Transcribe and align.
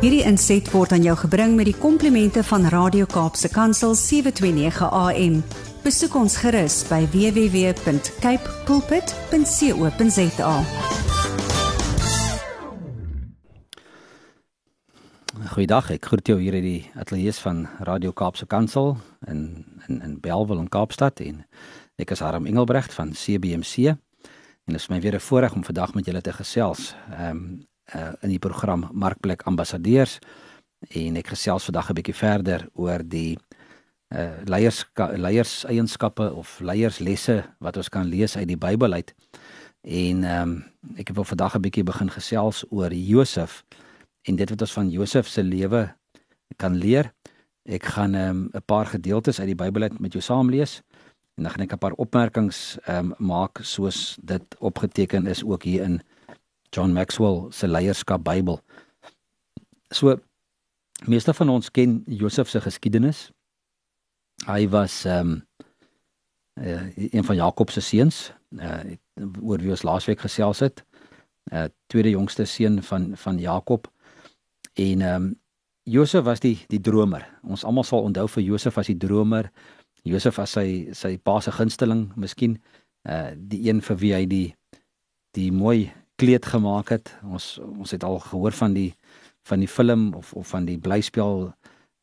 Hierdie 0.00 0.22
inset 0.24 0.64
word 0.72 0.94
aan 0.96 1.02
jou 1.04 1.12
gebring 1.26 1.58
met 1.58 1.66
die 1.68 1.76
komplimente 1.76 2.40
van 2.48 2.62
Radio 2.72 3.04
Kaapse 3.04 3.50
Kansel 3.52 3.92
729 3.92 4.86
AM. 4.96 5.34
Besoek 5.84 6.16
ons 6.16 6.38
gerus 6.40 6.78
by 6.88 7.02
www.cape 7.12 8.54
pulpit.co.za. 8.64 10.54
Goeiedag, 15.52 15.92
ek 15.92 16.08
groet 16.08 16.32
jou 16.32 16.40
hier 16.40 16.56
in 16.56 16.64
die 16.64 16.88
ateljee 16.96 17.36
van 17.44 17.66
Radio 17.84 18.16
Kaapse 18.16 18.48
Kansel 18.48 18.96
in 19.28 19.66
in 19.90 20.00
in 20.00 20.16
Bellville 20.24 20.64
in 20.64 20.72
Kaapstad 20.72 21.20
en 21.20 21.44
ek 22.00 22.16
is 22.16 22.24
Harm 22.24 22.48
Engelbrecht 22.48 22.96
van 22.96 23.12
CBC. 23.12 23.92
En 24.64 24.72
dit 24.72 24.80
is 24.80 24.88
my 24.88 25.00
weer 25.00 25.20
'n 25.20 25.20
voorreg 25.20 25.52
om 25.52 25.64
vandag 25.64 25.92
met 25.92 26.06
julle 26.06 26.24
te 26.24 26.32
gesels. 26.32 26.94
Ehm 27.12 27.36
um, 27.36 27.68
uh, 27.94 28.12
in 28.22 28.28
die 28.28 28.38
program 28.38 28.88
Markplek 28.92 29.42
Ambassadeurs 29.42 30.18
en 30.88 31.16
ek 31.16 31.32
gesels 31.34 31.64
vandag 31.68 31.90
'n 31.90 31.94
bietjie 31.94 32.16
verder 32.16 32.68
oor 32.74 33.02
die 33.04 33.38
uh 34.10 34.42
leiers 34.44 34.84
leiers 34.96 35.64
eienskappe 35.64 36.32
of 36.34 36.60
leierslesse 36.60 37.44
wat 37.60 37.76
ons 37.76 37.88
kan 37.88 38.06
lees 38.06 38.36
uit 38.36 38.48
die 38.48 38.58
Bybel 38.58 38.92
uit. 38.92 39.14
En 39.82 40.24
ehm 40.24 40.42
um, 40.42 40.64
ek 40.96 41.12
wil 41.14 41.24
vandag 41.24 41.54
'n 41.56 41.62
bietjie 41.62 41.84
begin 41.84 42.10
gesels 42.10 42.64
oor 42.70 42.92
Josef 42.92 43.64
en 44.22 44.36
dit 44.36 44.50
wat 44.50 44.60
ons 44.60 44.72
van 44.72 44.90
Josef 44.90 45.28
se 45.28 45.42
lewe 45.42 45.94
kan 46.56 46.74
leer. 46.74 47.12
Ek 47.64 47.84
gaan 47.84 48.14
ehm 48.14 48.28
um, 48.28 48.50
'n 48.52 48.62
paar 48.66 48.86
gedeeltes 48.86 49.38
uit 49.38 49.46
die 49.46 49.62
Bybel 49.64 49.82
uit 49.82 50.00
met 50.00 50.12
jou 50.12 50.22
saam 50.22 50.50
lees 50.50 50.82
en 51.36 51.42
dan 51.42 51.52
gaan 51.52 51.64
ek 51.64 51.72
'n 51.72 51.78
paar 51.78 51.96
opmerkings 51.96 52.78
ehm 52.84 53.12
um, 53.12 53.14
maak 53.18 53.58
soos 53.62 54.18
dit 54.22 54.42
opgeteken 54.58 55.26
is 55.26 55.44
ook 55.44 55.62
hier 55.62 55.82
in 55.82 56.02
John 56.70 56.92
Maxwell 56.92 57.48
se 57.50 57.68
leierskap 57.68 58.24
Bybel. 58.24 58.60
So 59.92 60.16
meeste 61.06 61.34
van 61.34 61.48
ons 61.48 61.70
ken 61.70 62.02
Josef 62.06 62.48
se 62.48 62.60
geskiedenis. 62.60 63.30
Hy 64.46 64.68
was 64.72 65.04
ehm 65.04 65.32
um, 65.32 65.38
uh, 66.60 66.86
een 66.96 67.24
van 67.24 67.36
Jakob 67.36 67.70
se 67.70 67.80
seuns, 67.80 68.32
uh, 68.58 68.96
oor 69.40 69.58
wie 69.58 69.70
ons 69.70 69.82
laasweek 69.82 70.20
gesels 70.20 70.60
het. 70.60 70.84
Uh 71.52 71.66
tweede 71.86 72.10
jongste 72.10 72.44
seun 72.44 72.82
van 72.82 73.16
van 73.16 73.38
Jakob. 73.38 73.90
En 74.74 75.00
ehm 75.00 75.22
um, 75.22 75.40
Josef 75.82 76.24
was 76.24 76.40
die 76.40 76.64
die 76.68 76.80
dromer. 76.80 77.24
Ons 77.42 77.64
almal 77.64 77.84
sal 77.84 78.02
onthou 78.02 78.28
vir 78.28 78.42
Josef 78.42 78.78
as 78.78 78.86
die 78.86 78.96
dromer. 78.96 79.50
Josef 80.02 80.38
as 80.38 80.54
sy 80.56 80.92
sy 80.92 81.16
pa 81.18 81.40
se 81.40 81.50
gunsteling, 81.50 82.12
miskien 82.16 82.60
uh 83.08 83.32
die 83.36 83.68
een 83.68 83.80
vir 83.82 83.96
wie 83.96 84.14
hy 84.14 84.26
die 84.26 84.46
die 85.36 85.50
mooi 85.52 85.90
kleed 86.20 86.46
gemaak 86.46 86.92
het. 86.92 87.12
Ons 87.24 87.58
ons 87.64 87.90
het 87.94 88.04
al 88.04 88.18
gehoor 88.20 88.52
van 88.52 88.74
die 88.76 88.90
van 89.48 89.62
die 89.62 89.68
film 89.68 90.10
of 90.14 90.32
of 90.36 90.48
van 90.52 90.66
die 90.68 90.78
blyspel 90.78 91.48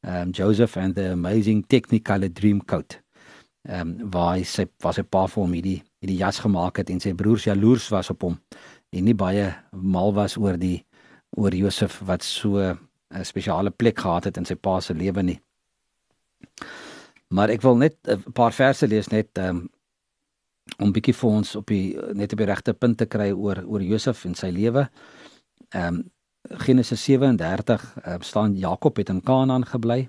um 0.02 0.32
Joseph 0.32 0.78
and 0.78 0.96
the 0.96 1.12
Amazing 1.12 1.66
Technicolor 1.68 2.34
Dreamcoat. 2.34 3.00
Um 3.70 3.98
waar 4.12 4.38
hy 4.38 4.44
sy 4.44 4.66
was 4.82 4.98
'n 5.00 5.06
pa 5.10 5.28
vir 5.28 5.44
hom 5.44 5.54
hierdie 5.54 5.84
hierdie 6.02 6.18
jas 6.18 6.40
gemaak 6.40 6.78
het 6.78 6.90
en 6.90 7.00
sy 7.00 7.14
broers 7.14 7.46
jaloers 7.46 7.90
was 7.90 8.10
op 8.10 8.22
hom 8.22 8.40
en 8.92 9.06
nie 9.06 9.14
baie 9.14 9.54
mal 9.72 10.14
was 10.14 10.38
oor 10.38 10.58
die 10.58 10.86
oor 11.38 11.54
Josef 11.54 12.02
wat 12.06 12.24
so 12.24 12.58
'n 12.58 13.24
spesiale 13.24 13.72
plek 13.72 14.00
gehad 14.00 14.26
het 14.26 14.38
in 14.38 14.46
sy 14.46 14.56
pa 14.56 14.80
se 14.80 14.94
lewe 14.94 15.24
nie. 15.24 15.40
Maar 17.30 17.50
ek 17.50 17.62
wil 17.62 17.76
net 17.76 17.96
'n 18.08 18.32
paar 18.34 18.54
verse 18.54 18.88
lees 18.88 19.08
net 19.12 19.38
um 19.38 19.70
om 20.80 20.92
bietjie 20.94 21.16
vir 21.16 21.30
ons 21.30 21.56
op 21.60 21.68
die 21.72 21.96
net 22.18 22.34
op 22.34 22.42
die 22.42 22.50
regte 22.50 22.74
punt 22.74 22.98
te 22.98 23.08
kry 23.10 23.32
oor 23.32 23.64
oor 23.66 23.84
Josef 23.84 24.26
en 24.26 24.36
sy 24.36 24.52
lewe. 24.54 24.88
Ehm 25.74 26.04
um, 26.04 26.06
Genesis 26.48 27.02
37 27.04 27.82
uh, 27.98 28.04
ehm, 28.08 28.22
staan 28.24 28.54
Jakob 28.56 28.96
het 28.98 29.10
in 29.12 29.20
Kanaan 29.22 29.66
gebly, 29.68 30.06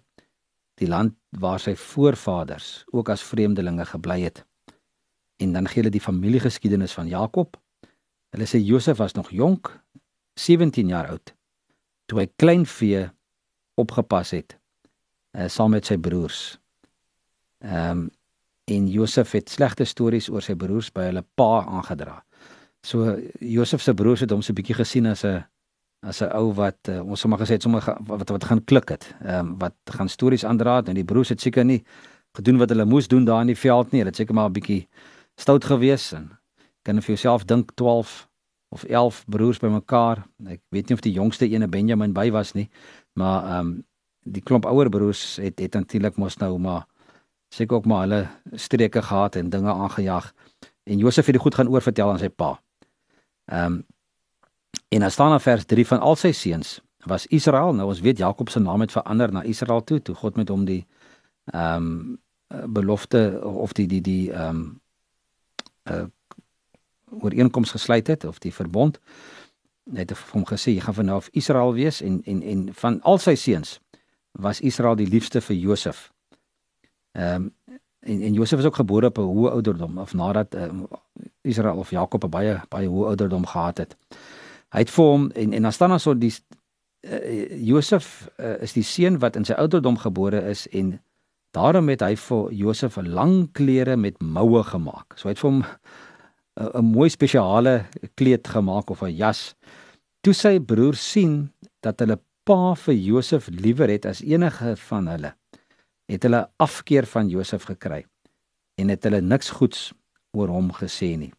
die 0.79 0.87
land 0.87 1.17
waar 1.35 1.59
sy 1.59 1.73
voorvaders 1.75 2.85
ook 2.95 3.09
as 3.11 3.25
vreemdelinge 3.27 3.85
gebly 3.85 4.21
het. 4.23 4.45
En 5.43 5.53
dan 5.53 5.67
gee 5.67 5.83
hulle 5.83 5.91
die 5.91 6.05
familiegeskiedenis 6.05 6.95
van 6.95 7.11
Jakob. 7.11 7.59
Hulle 8.31 8.47
sê 8.47 8.63
Josef 8.63 9.03
was 9.03 9.19
nog 9.19 9.33
jonk, 9.35 9.73
17 10.39 10.95
jaar 10.95 11.11
oud, 11.11 11.35
toe 12.07 12.21
hy 12.21 12.29
klein 12.37 12.63
vee 12.67 13.09
opgepas 13.75 14.31
het 14.31 14.55
uh, 15.39 15.49
saam 15.49 15.75
met 15.77 15.87
sy 15.89 15.99
broers. 15.99 16.59
Ehm 17.65 17.91
um, 17.91 18.07
en 18.69 18.89
Josef 18.89 19.33
het 19.33 19.51
slegte 19.51 19.85
stories 19.85 20.29
oor 20.31 20.45
sy 20.45 20.55
broers 20.55 20.91
by 20.95 21.09
hulle 21.09 21.25
pa 21.37 21.65
aangedra. 21.65 22.19
So 22.85 23.17
Josef 23.41 23.83
se 23.83 23.95
broers 23.95 24.21
het 24.21 24.31
hom 24.31 24.43
so 24.43 24.53
'n 24.53 24.59
bietjie 24.61 24.77
gesien 24.77 25.07
as 25.07 25.25
'n 25.25 25.45
as 26.03 26.23
'n 26.23 26.31
ou 26.33 26.53
wat 26.55 26.89
uh, 26.89 27.03
ons 27.03 27.21
sommer 27.21 27.39
gesê 27.39 27.59
het 27.59 27.63
sommer 27.63 27.83
wat 28.07 28.31
wat 28.31 28.45
gaan 28.45 28.65
klik 28.65 28.89
het. 28.89 29.15
Ehm 29.25 29.47
um, 29.47 29.59
wat 29.59 29.75
gaan 29.85 30.09
stories 30.09 30.45
aandra 30.45 30.83
en 30.85 30.95
die 30.95 31.05
broers 31.05 31.29
het 31.29 31.41
seker 31.41 31.65
nie 31.65 31.85
gedoen 32.37 32.59
wat 32.59 32.69
hulle 32.69 32.85
moes 32.85 33.09
doen 33.09 33.25
daar 33.25 33.41
in 33.41 33.47
die 33.47 33.59
veld 33.59 33.91
nie. 33.91 34.01
Hulle 34.01 34.11
het 34.11 34.17
seker 34.17 34.35
maar 34.35 34.49
'n 34.49 34.53
bietjie 34.53 34.89
stout 35.37 35.65
gewees 35.65 36.13
en 36.13 36.39
kan 36.83 37.03
vir 37.03 37.15
jouself 37.15 37.45
dink 37.45 37.73
12 37.75 38.29
of 38.69 38.85
11 38.85 39.25
broers 39.27 39.59
bymekaar. 39.59 40.27
Ek 40.47 40.61
weet 40.69 40.89
nie 40.89 40.95
of 40.95 41.01
die 41.01 41.13
jongste 41.13 41.51
een 41.51 41.63
'n 41.63 41.71
Benjamin 41.71 42.13
by 42.13 42.31
was 42.31 42.53
nie, 42.53 42.69
maar 43.15 43.45
ehm 43.45 43.67
um, 43.67 43.85
die 44.25 44.43
klomp 44.43 44.67
ouer 44.67 44.89
broers 44.89 45.37
het 45.37 45.59
het 45.59 45.75
natuurlik 45.75 46.17
mos 46.17 46.37
nou 46.37 46.59
maar 46.59 46.87
seker 47.49 47.77
ook 47.77 47.87
maar 47.87 48.01
hulle 48.01 48.27
streke 48.53 49.03
gehad 49.03 49.37
en 49.37 49.51
dinge 49.51 49.73
aangejag 49.73 50.33
en 50.83 50.99
Josef 50.99 51.27
het 51.27 51.35
dit 51.35 51.43
goed 51.43 51.55
gaan 51.55 51.69
oorvertel 51.69 52.11
aan 52.11 52.19
sy 52.19 52.29
pa. 52.29 52.61
Ehm 53.45 53.73
um, 53.73 53.87
en 54.89 55.01
dan 55.01 55.11
staan 55.11 55.33
in 55.33 55.41
vers 55.41 55.65
3 55.65 55.87
van 55.87 56.01
al 56.01 56.17
sy 56.17 56.33
seuns 56.33 56.81
was 57.05 57.27
Israel. 57.27 57.75
Nou 57.75 57.89
ons 57.89 58.01
weet 58.01 58.19
Jakob 58.19 58.49
se 58.49 58.61
naam 58.61 58.81
het 58.81 58.93
verander 58.93 59.33
na 59.33 59.43
Israel 59.43 59.85
toe 59.85 60.03
toe 60.03 60.15
God 60.15 60.37
met 60.37 60.49
hom 60.49 60.65
die 60.65 60.87
ehm 61.45 61.77
um, 61.77 62.19
belofte 62.73 63.41
of 63.45 63.73
die 63.73 63.87
die 63.87 64.01
die 64.01 64.33
ehm 64.33 64.49
um, 64.49 64.81
uh 65.91 66.07
ooreenkoms 67.11 67.71
gesluit 67.71 68.07
het 68.07 68.25
of 68.25 68.39
die 68.39 68.53
verbond 68.55 69.01
net 69.85 70.13
vir 70.13 70.33
hom 70.33 70.45
gesê 70.49 70.75
jy 70.75 70.81
gaan 70.85 70.95
van 70.95 71.09
nou 71.09 71.17
af 71.17 71.29
Israel 71.33 71.73
wees 71.73 72.01
en 72.05 72.21
en 72.25 72.43
en 72.43 72.69
van 72.75 73.01
al 73.03 73.19
sy 73.19 73.35
seuns 73.35 73.79
was 74.33 74.61
Israel 74.61 74.97
die 74.97 75.09
liefste 75.09 75.41
vir 75.41 75.57
Josef. 75.57 76.13
Ehm 77.19 77.35
um, 77.35 77.55
en 78.01 78.21
en 78.23 78.33
Josef 78.33 78.59
is 78.59 78.65
ook 78.65 78.75
gebore 78.75 79.07
op 79.07 79.19
'n 79.19 79.23
hoë 79.23 79.51
ouderdom 79.51 79.99
of 79.99 80.15
nadat 80.15 80.55
um, 80.55 80.87
Israel 81.41 81.77
of 81.77 81.91
Jakob 81.91 82.25
'n 82.25 82.31
baie 82.31 82.61
baie 82.69 82.89
hoë 82.89 83.07
ouderdom 83.07 83.47
gehad 83.47 83.79
het. 83.79 83.97
Hy 84.69 84.79
het 84.79 84.91
vir 84.91 85.05
hom 85.05 85.31
en 85.31 85.53
en 85.53 85.63
dan 85.63 85.73
staan 85.73 85.91
daar 85.91 86.01
so 86.01 86.19
die 86.19 86.35
uh, 87.01 87.67
Josef 87.67 88.31
uh, 88.37 88.63
is 88.63 88.73
die 88.73 88.83
seun 88.83 89.19
wat 89.19 89.37
in 89.37 89.45
sy 89.45 89.53
ouderdom 89.53 89.99
gebore 89.99 90.41
is 90.51 90.69
en 90.69 91.01
daarom 91.51 91.89
het 91.89 92.01
hy 92.01 92.17
vir 92.17 92.53
Josef 92.53 92.97
'n 92.97 93.09
lang 93.09 93.53
klere 93.53 93.97
met 93.97 94.23
moue 94.23 94.63
gemaak. 94.63 95.17
So 95.17 95.29
hy 95.29 95.33
het 95.35 95.39
vir 95.39 95.51
hom 95.51 95.65
'n 96.75 96.85
mooi 96.85 97.09
spesiale 97.09 97.85
kleed 98.15 98.49
gemaak 98.49 98.91
of 98.91 99.03
'n 99.03 99.17
jas. 99.17 99.55
Toe 100.21 100.35
sy 100.35 100.59
broers 100.61 101.11
sien 101.11 101.53
dat 101.81 102.01
hulle 102.01 102.19
pa 102.45 102.75
vir 102.75 102.95
Josef 102.95 103.49
liewer 103.49 103.89
het 103.89 104.07
as 104.07 104.23
enige 104.23 104.77
van 104.77 105.07
hulle, 105.07 105.35
het 106.09 106.25
hulle 106.25 106.47
afkeer 106.57 107.07
van 107.07 107.29
Josef 107.29 107.69
gekry 107.69 108.05
en 108.81 108.89
het 108.89 109.05
hulle 109.05 109.21
niks 109.21 109.51
goeds 109.59 109.91
oor 110.37 110.49
hom 110.53 110.71
gesê 110.73 111.17
nie. 111.21 111.33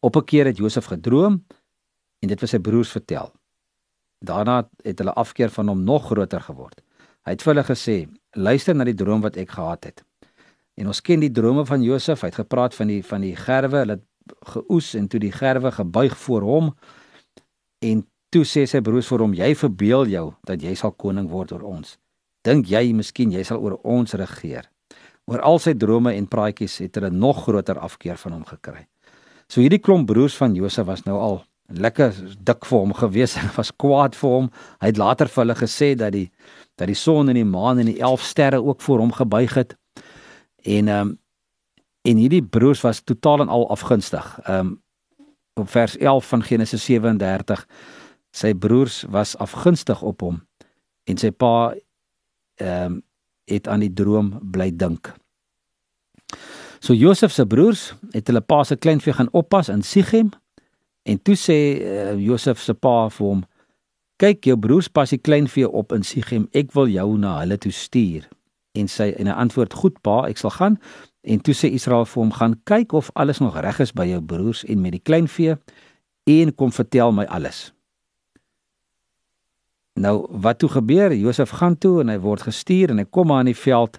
Op 0.00 0.16
'n 0.16 0.24
keer 0.24 0.46
het 0.46 0.56
Josef 0.56 0.84
gedroom 0.84 1.44
en 2.18 2.28
dit 2.28 2.40
was 2.40 2.50
sy 2.50 2.58
broers 2.58 2.90
vertel. 2.90 3.32
Daarna 4.18 4.68
het 4.82 4.98
hulle 4.98 5.12
afkeer 5.12 5.50
van 5.50 5.68
hom 5.68 5.84
nog 5.84 6.06
groter 6.06 6.40
geword. 6.40 6.82
Hy 7.24 7.30
het 7.30 7.42
vir 7.42 7.54
hulle 7.54 7.66
gesê: 7.66 8.08
"Luister 8.32 8.74
na 8.74 8.84
die 8.84 8.94
droom 8.94 9.20
wat 9.20 9.36
ek 9.36 9.50
gehad 9.50 9.84
het." 9.84 10.04
En 10.74 10.86
ons 10.86 11.00
ken 11.00 11.20
die 11.20 11.30
drome 11.30 11.66
van 11.66 11.82
Josef. 11.82 12.20
Hy 12.20 12.26
het 12.26 12.34
gepraat 12.34 12.74
van 12.74 12.86
die 12.86 13.02
van 13.04 13.20
die 13.20 13.36
gerwe, 13.36 13.76
hulle 13.76 13.92
het 13.92 14.04
geoes 14.52 14.94
en 14.94 15.08
toe 15.08 15.20
die 15.20 15.32
gerwe 15.32 15.70
gebuig 15.72 16.16
voor 16.16 16.42
hom 16.42 16.74
en 17.78 18.06
toe 18.28 18.44
sê 18.44 18.66
sy 18.66 18.80
broers 18.80 19.06
vir 19.06 19.18
hom: 19.18 19.34
"Jy 19.34 19.54
verbeel 19.54 20.06
jou 20.06 20.34
dat 20.44 20.62
jy 20.62 20.74
sal 20.74 20.92
koning 20.92 21.28
word 21.28 21.52
oor 21.52 21.62
ons." 21.62 21.98
Dink 22.46 22.68
jy 22.70 22.92
miskien 22.94 23.32
jy 23.34 23.42
sal 23.44 23.62
oor 23.62 23.78
ons 23.82 24.14
regeer? 24.14 24.68
Oor 25.28 25.42
al 25.44 25.58
sy 25.60 25.74
drome 25.76 26.14
en 26.16 26.28
praatjies 26.30 26.78
het 26.84 26.96
hulle 26.96 27.10
nog 27.12 27.44
groter 27.44 27.78
afkeer 27.78 28.16
van 28.16 28.38
hom 28.38 28.46
gekry. 28.48 28.86
So 29.48 29.60
hierdie 29.60 29.80
klomp 29.82 30.08
broers 30.08 30.36
van 30.36 30.54
Josef 30.56 30.86
was 30.88 31.04
nou 31.06 31.18
al 31.20 31.38
lekker 31.68 32.14
dik 32.48 32.64
vir 32.64 32.78
hom 32.78 32.94
gewees 32.96 33.36
en 33.40 33.50
was 33.56 33.72
kwaad 33.76 34.16
vir 34.16 34.34
hom. 34.36 34.50
Hy 34.80 34.92
het 34.92 35.00
later 35.00 35.28
vir 35.28 35.44
hulle 35.44 35.58
gesê 35.58 35.94
dat 35.98 36.14
die 36.16 36.28
dat 36.78 36.86
die 36.86 36.96
son 36.96 37.28
en 37.28 37.34
die 37.34 37.48
maan 37.48 37.80
en 37.82 37.88
die 37.90 37.98
11 37.98 38.22
sterre 38.22 38.60
ook 38.62 38.80
voor 38.84 39.00
hom 39.02 39.12
gebuig 39.12 39.54
het. 39.58 39.74
En 40.64 40.88
ehm 40.88 41.08
um, 41.08 41.16
en 42.08 42.16
hierdie 42.16 42.42
broers 42.42 42.80
was 42.80 43.02
totaal 43.04 43.42
en 43.44 43.50
al 43.52 43.66
afgunstig. 43.70 44.38
Ehm 44.46 44.60
um, 44.60 44.76
op 45.58 45.68
vers 45.68 45.96
11 45.96 46.28
van 46.28 46.42
Genesis 46.42 46.84
37 46.84 47.66
sy 48.30 48.54
broers 48.54 49.02
was 49.10 49.36
afgunstig 49.36 50.02
op 50.02 50.20
hom 50.20 50.38
en 51.04 51.18
sy 51.18 51.30
pa 51.30 51.74
ehm 52.58 52.92
um, 52.92 53.02
het 53.48 53.68
aan 53.68 53.80
die 53.80 53.92
droom 53.92 54.34
bly 54.52 54.68
dink. 54.76 55.08
So 56.84 56.92
Josef 56.92 57.32
se 57.32 57.46
broers 57.46 57.94
het 58.12 58.26
hulle 58.28 58.42
pa 58.44 58.58
se 58.64 58.76
kleinvee 58.76 59.14
gaan 59.16 59.30
oppas 59.32 59.70
in 59.72 59.82
Sichem 59.82 60.28
en 61.02 61.22
toe 61.22 61.36
sê 61.36 61.56
uh, 61.80 62.18
Josef 62.20 62.60
se 62.60 62.74
pa 62.74 63.08
vir 63.08 63.26
hom 63.26 63.40
Kyk, 64.18 64.48
jou 64.50 64.56
broers 64.58 64.88
pas 64.90 65.12
die 65.14 65.20
kleinvee 65.22 65.68
op 65.70 65.92
in 65.94 66.02
Sichem. 66.02 66.48
Ek 66.50 66.72
wil 66.74 66.90
jou 66.90 67.12
na 67.22 67.36
hulle 67.38 67.58
toe 67.62 67.70
stuur." 67.70 68.26
En 68.74 68.90
sy 68.90 69.12
en 69.14 69.30
hy 69.30 69.34
antwoord: 69.44 69.72
"Goed, 69.78 70.00
pa, 70.02 70.26
ek 70.26 70.38
sal 70.42 70.50
gaan." 70.50 70.78
En 71.22 71.40
toe 71.40 71.54
sê 71.54 71.70
Israel 71.70 72.04
vir 72.04 72.22
hom: 72.22 72.32
"Gaan 72.32 72.60
kyk 72.64 72.92
of 72.92 73.10
alles 73.14 73.38
nog 73.38 73.60
reg 73.60 73.78
is 73.80 73.92
by 73.92 74.06
jou 74.06 74.20
broers 74.20 74.64
en 74.64 74.80
met 74.80 74.92
die 74.92 75.02
kleinvee 75.02 75.56
en 76.26 76.54
kom 76.54 76.72
vertel 76.72 77.12
my 77.12 77.24
alles." 77.24 77.72
Nou, 79.98 80.26
wat 80.30 80.58
toe 80.58 80.68
gebeur? 80.68 81.14
Josef 81.14 81.50
gaan 81.50 81.78
toe 81.78 82.00
en 82.00 82.08
hy 82.12 82.18
word 82.22 82.44
gestuur 82.46 82.92
en 82.92 83.02
hy 83.02 83.06
kom 83.10 83.32
aan 83.34 83.48
die 83.50 83.56
veld. 83.56 83.98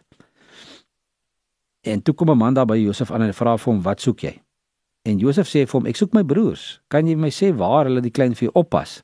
En 1.84 2.02
toe 2.02 2.14
kom 2.14 2.30
'n 2.32 2.38
man 2.38 2.54
daar 2.54 2.66
by 2.66 2.78
Josef 2.78 3.12
aan 3.12 3.22
en 3.22 3.34
vra 3.34 3.58
vir 3.58 3.74
hom: 3.74 3.82
"Wat 3.82 4.02
soek 4.02 4.20
jy?" 4.20 4.42
En 5.02 5.18
Josef 5.18 5.48
sê 5.48 5.66
vir 5.68 5.72
hom: 5.72 5.86
"Ek 5.86 5.96
soek 5.96 6.14
my 6.14 6.24
broers. 6.24 6.82
Kan 6.88 7.08
jy 7.08 7.16
my 7.16 7.30
sê 7.30 7.56
waar 7.56 7.86
hulle 7.86 8.02
die 8.02 8.12
kleinvee 8.12 8.52
oppas?" 8.54 9.02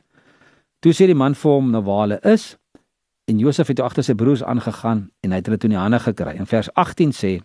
Toe 0.80 0.94
sê 0.94 1.06
die 1.06 1.15
man 1.15 1.36
vir 1.36 1.51
hom 1.51 1.71
nou 1.71 1.81
waar 1.83 2.01
hulle 2.01 2.19
is. 2.21 2.57
En 3.25 3.39
Josef 3.39 3.68
het 3.68 3.80
agter 3.80 4.03
sy 4.03 4.13
broers 4.13 4.44
aangegaan 4.44 5.12
en 5.21 5.31
hy 5.31 5.36
het 5.36 5.45
hulle 5.45 5.57
toe 5.57 5.69
in 5.69 5.75
die 5.75 5.81
hande 5.81 6.00
gekry. 6.00 6.36
In 6.36 6.45
vers 6.45 6.74
18 6.74 7.12
sê 7.12 7.42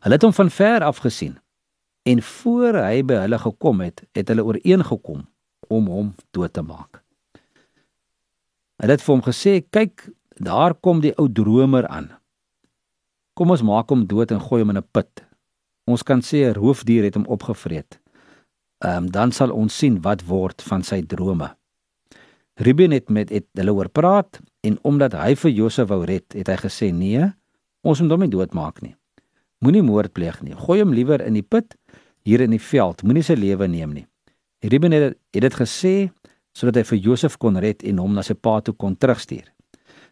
hulle 0.00 0.14
het 0.14 0.22
hom 0.22 0.32
van 0.32 0.50
ver 0.50 0.82
af 0.82 0.98
gesien 0.98 1.38
en 2.02 2.22
voor 2.22 2.74
hy 2.74 3.02
by 3.02 3.14
hulle 3.14 3.38
gekom 3.38 3.80
het, 3.80 4.04
het 4.12 4.28
hulle 4.28 4.44
ooreengekom 4.44 5.28
om 5.68 5.86
hom 5.86 6.14
dood 6.30 6.52
te 6.52 6.62
maak. 6.62 7.05
Hulle 8.82 8.92
het 8.92 9.02
vir 9.02 9.14
hom 9.14 9.24
gesê: 9.24 9.52
"Kyk, 9.70 10.08
daar 10.36 10.74
kom 10.74 11.00
die 11.00 11.14
ou 11.16 11.28
dromer 11.32 11.86
aan. 11.88 12.10
Kom 13.34 13.50
ons 13.50 13.62
maak 13.62 13.90
hom 13.90 14.06
dood 14.06 14.30
en 14.30 14.40
gooi 14.40 14.60
hom 14.62 14.70
in 14.70 14.78
'n 14.78 14.88
put. 14.92 15.24
Ons 15.86 16.02
kan 16.02 16.20
sê 16.20 16.44
'n 16.44 16.54
roofdier 16.54 17.04
het 17.04 17.14
hom 17.14 17.26
opgevreet. 17.26 18.00
Ehm 18.84 19.04
um, 19.04 19.10
dan 19.10 19.32
sal 19.32 19.50
ons 19.50 19.78
sien 19.78 20.00
wat 20.02 20.24
word 20.24 20.62
van 20.62 20.82
sy 20.82 21.02
drome." 21.02 21.56
Ruben 22.54 22.90
het 22.90 23.08
met 23.10 23.30
het 23.30 23.46
hulle 23.52 23.72
oor 23.72 23.88
praat 23.88 24.40
en 24.60 24.78
omdat 24.82 25.12
hy 25.12 25.34
vir 25.34 25.50
Josef 25.50 25.88
wou 25.88 26.04
red, 26.04 26.32
het 26.32 26.46
hy 26.46 26.56
gesê: 26.56 26.92
"Nee, 26.92 27.32
ons 27.82 28.00
moet 28.00 28.10
hom 28.10 28.20
nie 28.20 28.28
doodmaak 28.28 28.82
nie. 28.82 28.96
Moenie 29.58 29.82
moord 29.82 30.12
pleeg 30.12 30.42
nie. 30.42 30.54
Gooi 30.54 30.80
hom 30.80 30.92
liewer 30.92 31.20
in 31.20 31.32
die 31.32 31.42
put 31.42 31.76
hier 32.24 32.40
in 32.40 32.50
die 32.50 32.60
veld. 32.60 33.02
Moenie 33.02 33.22
sy 33.22 33.34
lewe 33.34 33.68
neem 33.68 33.92
nie." 33.92 34.06
Ruben 34.60 34.92
het 34.92 35.16
het 35.32 35.42
dit 35.42 35.54
gesê 35.54 36.10
sodat 36.56 36.80
hy 36.80 36.84
vir 36.90 37.02
Josef 37.04 37.36
kon 37.42 37.58
red 37.60 37.84
en 37.84 38.00
hom 38.00 38.14
na 38.16 38.24
sy 38.24 38.34
pa 38.34 38.60
toe 38.64 38.74
kon 38.80 38.96
terugstuur. 38.96 39.44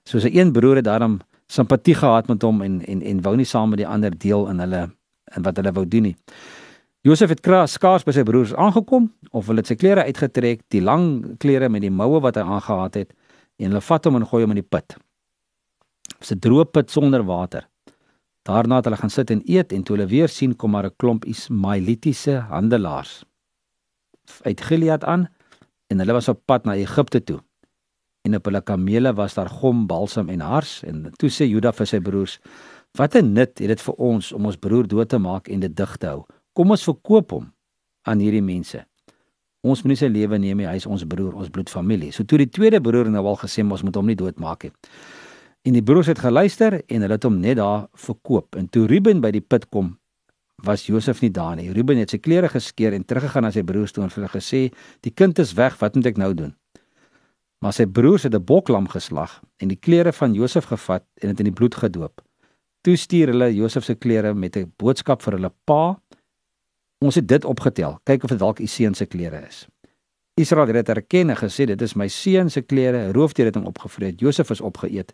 So 0.05 0.21
sy 0.21 0.29
een 0.35 0.53
broer 0.53 0.83
het 0.83 0.89
daarom 0.91 1.21
simpatie 1.49 1.97
gehad 1.97 2.29
met 2.29 2.45
hom 2.45 2.61
en 2.67 2.83
en 2.85 3.01
en 3.03 3.23
wou 3.25 3.35
nie 3.37 3.49
saam 3.49 3.73
met 3.73 3.81
die 3.81 3.89
ander 3.89 4.13
deel 4.13 4.49
in 4.53 4.61
hulle 4.61 4.83
in 5.37 5.47
wat 5.47 5.57
hulle 5.57 5.73
wou 5.73 5.87
doen 5.89 6.11
nie. 6.11 6.17
Josef 7.05 7.33
het 7.33 7.43
skaars 7.69 8.05
by 8.05 8.13
sy 8.13 8.25
broers 8.25 8.55
aangekom 8.55 9.11
of 9.33 9.49
hulle 9.49 9.61
het 9.61 9.69
sy 9.69 9.77
klere 9.77 10.05
uitgetrek, 10.05 10.63
die 10.73 10.81
lang 10.81 11.37
klere 11.39 11.69
met 11.69 11.83
die 11.83 11.91
moue 11.91 12.21
wat 12.21 12.37
hy 12.37 12.45
aangetree 12.45 13.05
het 13.05 13.13
en 13.59 13.71
hulle 13.73 13.81
vat 13.81 14.05
hom 14.05 14.17
en 14.17 14.27
gooi 14.27 14.43
hom 14.45 14.55
in 14.57 14.63
die 14.63 14.69
put. 14.69 14.97
'n 16.25 16.41
Droë 16.41 16.65
put 16.73 16.91
sonder 16.91 17.23
water. 17.25 17.69
Daarna 18.45 18.77
het 18.77 18.85
hulle 18.85 18.97
gaan 18.97 19.11
sit 19.11 19.31
en 19.31 19.43
eet 19.47 19.73
en 19.73 19.83
toe 19.83 19.97
hulle 19.97 20.09
weer 20.09 20.29
sien 20.29 20.57
kom 20.57 20.71
maar 20.71 20.87
'n 20.87 20.97
klomp 20.97 21.25
Ismaelitiese 21.25 22.45
handelaars 22.49 23.25
uit 24.43 24.61
Gilead 24.61 25.05
aan 25.05 25.29
en 25.93 25.99
hulle 25.99 26.17
was 26.17 26.29
op 26.29 26.41
pad 26.47 26.65
na 26.65 26.77
Egipte 26.77 27.21
toe. 27.25 27.41
En 28.25 28.37
op 28.39 28.47
hulle 28.49 28.63
kamele 28.65 29.13
was 29.15 29.35
daar 29.35 29.51
gom, 29.53 29.87
balsam 29.87 30.29
en 30.33 30.41
hars 30.41 30.83
en 30.89 31.11
toe 31.21 31.29
sê 31.31 31.49
Juda 31.49 31.73
vir 31.73 31.87
sy 31.87 32.01
broers: 32.01 32.39
"Wat 32.97 33.15
'n 33.17 33.33
nut 33.33 33.59
het 33.59 33.69
dit 33.69 33.81
vir 33.81 33.95
ons 33.95 34.33
om 34.33 34.47
ons 34.47 34.57
broer 34.57 34.87
dood 34.89 35.09
te 35.09 35.19
maak 35.19 35.49
en 35.49 35.61
dit 35.61 35.77
dig 35.77 35.97
te 35.97 36.07
hou?" 36.07 36.25
Kom 36.53 36.71
ons 36.71 36.85
verkoop 36.85 37.31
hom 37.31 37.53
aan 38.03 38.19
hierdie 38.19 38.43
mense. 38.43 38.85
Ons 39.65 39.83
moet 39.83 39.95
nie 39.95 39.97
sy 39.97 40.07
lewe 40.13 40.39
neem 40.39 40.57
nie, 40.57 40.67
hy 40.67 40.77
is 40.77 40.87
ons 40.87 41.05
broer, 41.05 41.35
ons 41.35 41.49
bloedfamilie. 41.49 42.13
So 42.13 42.25
toe 42.25 42.39
die 42.39 42.51
tweede 42.53 42.81
broer 42.81 43.09
nou 43.11 43.27
al 43.27 43.37
gesê 43.37 43.65
ons 43.65 43.83
moet 43.83 43.97
hom 43.97 44.07
nie 44.07 44.17
doodmaak 44.17 44.63
nie. 44.69 44.73
En 45.65 45.73
die 45.73 45.83
broers 45.83 46.07
het 46.07 46.21
geluister 46.21 46.83
en 46.89 47.01
hulle 47.01 47.17
het 47.17 47.25
hom 47.25 47.39
net 47.41 47.57
daar 47.57 47.87
verkoop. 47.97 48.57
En 48.57 48.69
toe 48.69 48.87
Ruben 48.87 49.23
by 49.25 49.31
die 49.33 49.41
put 49.41 49.65
kom, 49.73 49.95
was 50.65 50.87
Josef 50.87 51.21
nie 51.21 51.31
daar 51.31 51.57
nie. 51.57 51.71
Ruben 51.73 51.99
het 52.01 52.11
sy 52.11 52.19
klere 52.19 52.49
geskeur 52.49 52.93
en 52.93 53.05
teruggegaan 53.05 53.43
na 53.43 53.51
sy 53.51 53.63
broers 53.63 53.93
toe 53.93 54.05
en 54.05 54.11
vir 54.11 54.23
hulle 54.23 54.35
gesê: 54.35 54.73
"Die 55.01 55.13
kind 55.13 55.39
is 55.39 55.55
weg, 55.55 55.79
wat 55.81 55.95
moet 55.95 56.07
ek 56.07 56.17
nou 56.17 56.35
doen?" 56.35 56.55
Maar 57.61 57.73
sy 57.73 57.87
broers 57.87 58.23
het 58.23 58.35
'n 58.35 58.45
boklam 58.45 58.89
geslag 58.89 59.41
en 59.59 59.69
die 59.69 59.81
klere 59.81 60.13
van 60.13 60.35
Josef 60.35 60.65
gevat 60.65 61.05
en 61.23 61.29
dit 61.29 61.39
in 61.41 61.45
die 61.45 61.55
bloed 61.55 61.75
gedoop. 61.75 62.21
Toe 62.83 62.97
stuur 62.97 63.29
hulle 63.29 63.55
Josef 63.55 63.85
se 63.85 63.95
klere 63.95 64.35
met 64.35 64.57
'n 64.57 64.73
boodskap 64.77 65.23
vir 65.23 65.33
hulle 65.33 65.53
pa 65.65 65.99
Ons 67.05 67.19
het 67.21 67.27
dit 67.29 67.45
opgetel. 67.45 67.99
Kyk 68.09 68.25
of 68.25 68.33
dit 68.33 68.41
dalk 68.41 68.61
u 68.65 68.67
seun 68.67 68.95
se 68.95 69.07
klere 69.07 69.43
is. 69.49 69.67
Israel 70.41 70.67
het 70.67 70.81
dit 70.81 70.97
erken 70.97 71.31
en 71.31 71.37
gesê 71.37 71.67
dit 71.69 71.83
is 71.83 71.95
my 71.95 72.09
seun 72.09 72.51
se 72.51 72.63
klere. 72.63 73.11
Roofdier 73.13 73.51
het 73.51 73.59
hom 73.59 73.67
opgevreet. 73.71 74.21
Josef 74.21 74.51
is 74.51 74.61
opgeëet 74.65 75.13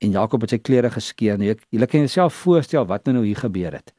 en 0.00 0.10
Jakob 0.16 0.40
het 0.40 0.54
sy 0.54 0.58
klere 0.58 0.90
geskeur. 0.90 1.38
Nou, 1.38 1.54
Julle 1.68 1.86
kan 1.86 2.06
jouself 2.06 2.34
voorstel 2.34 2.86
wat 2.88 3.06
nou 3.06 3.24
hier 3.24 3.36
gebeur 3.36 3.76
het. 3.76 3.92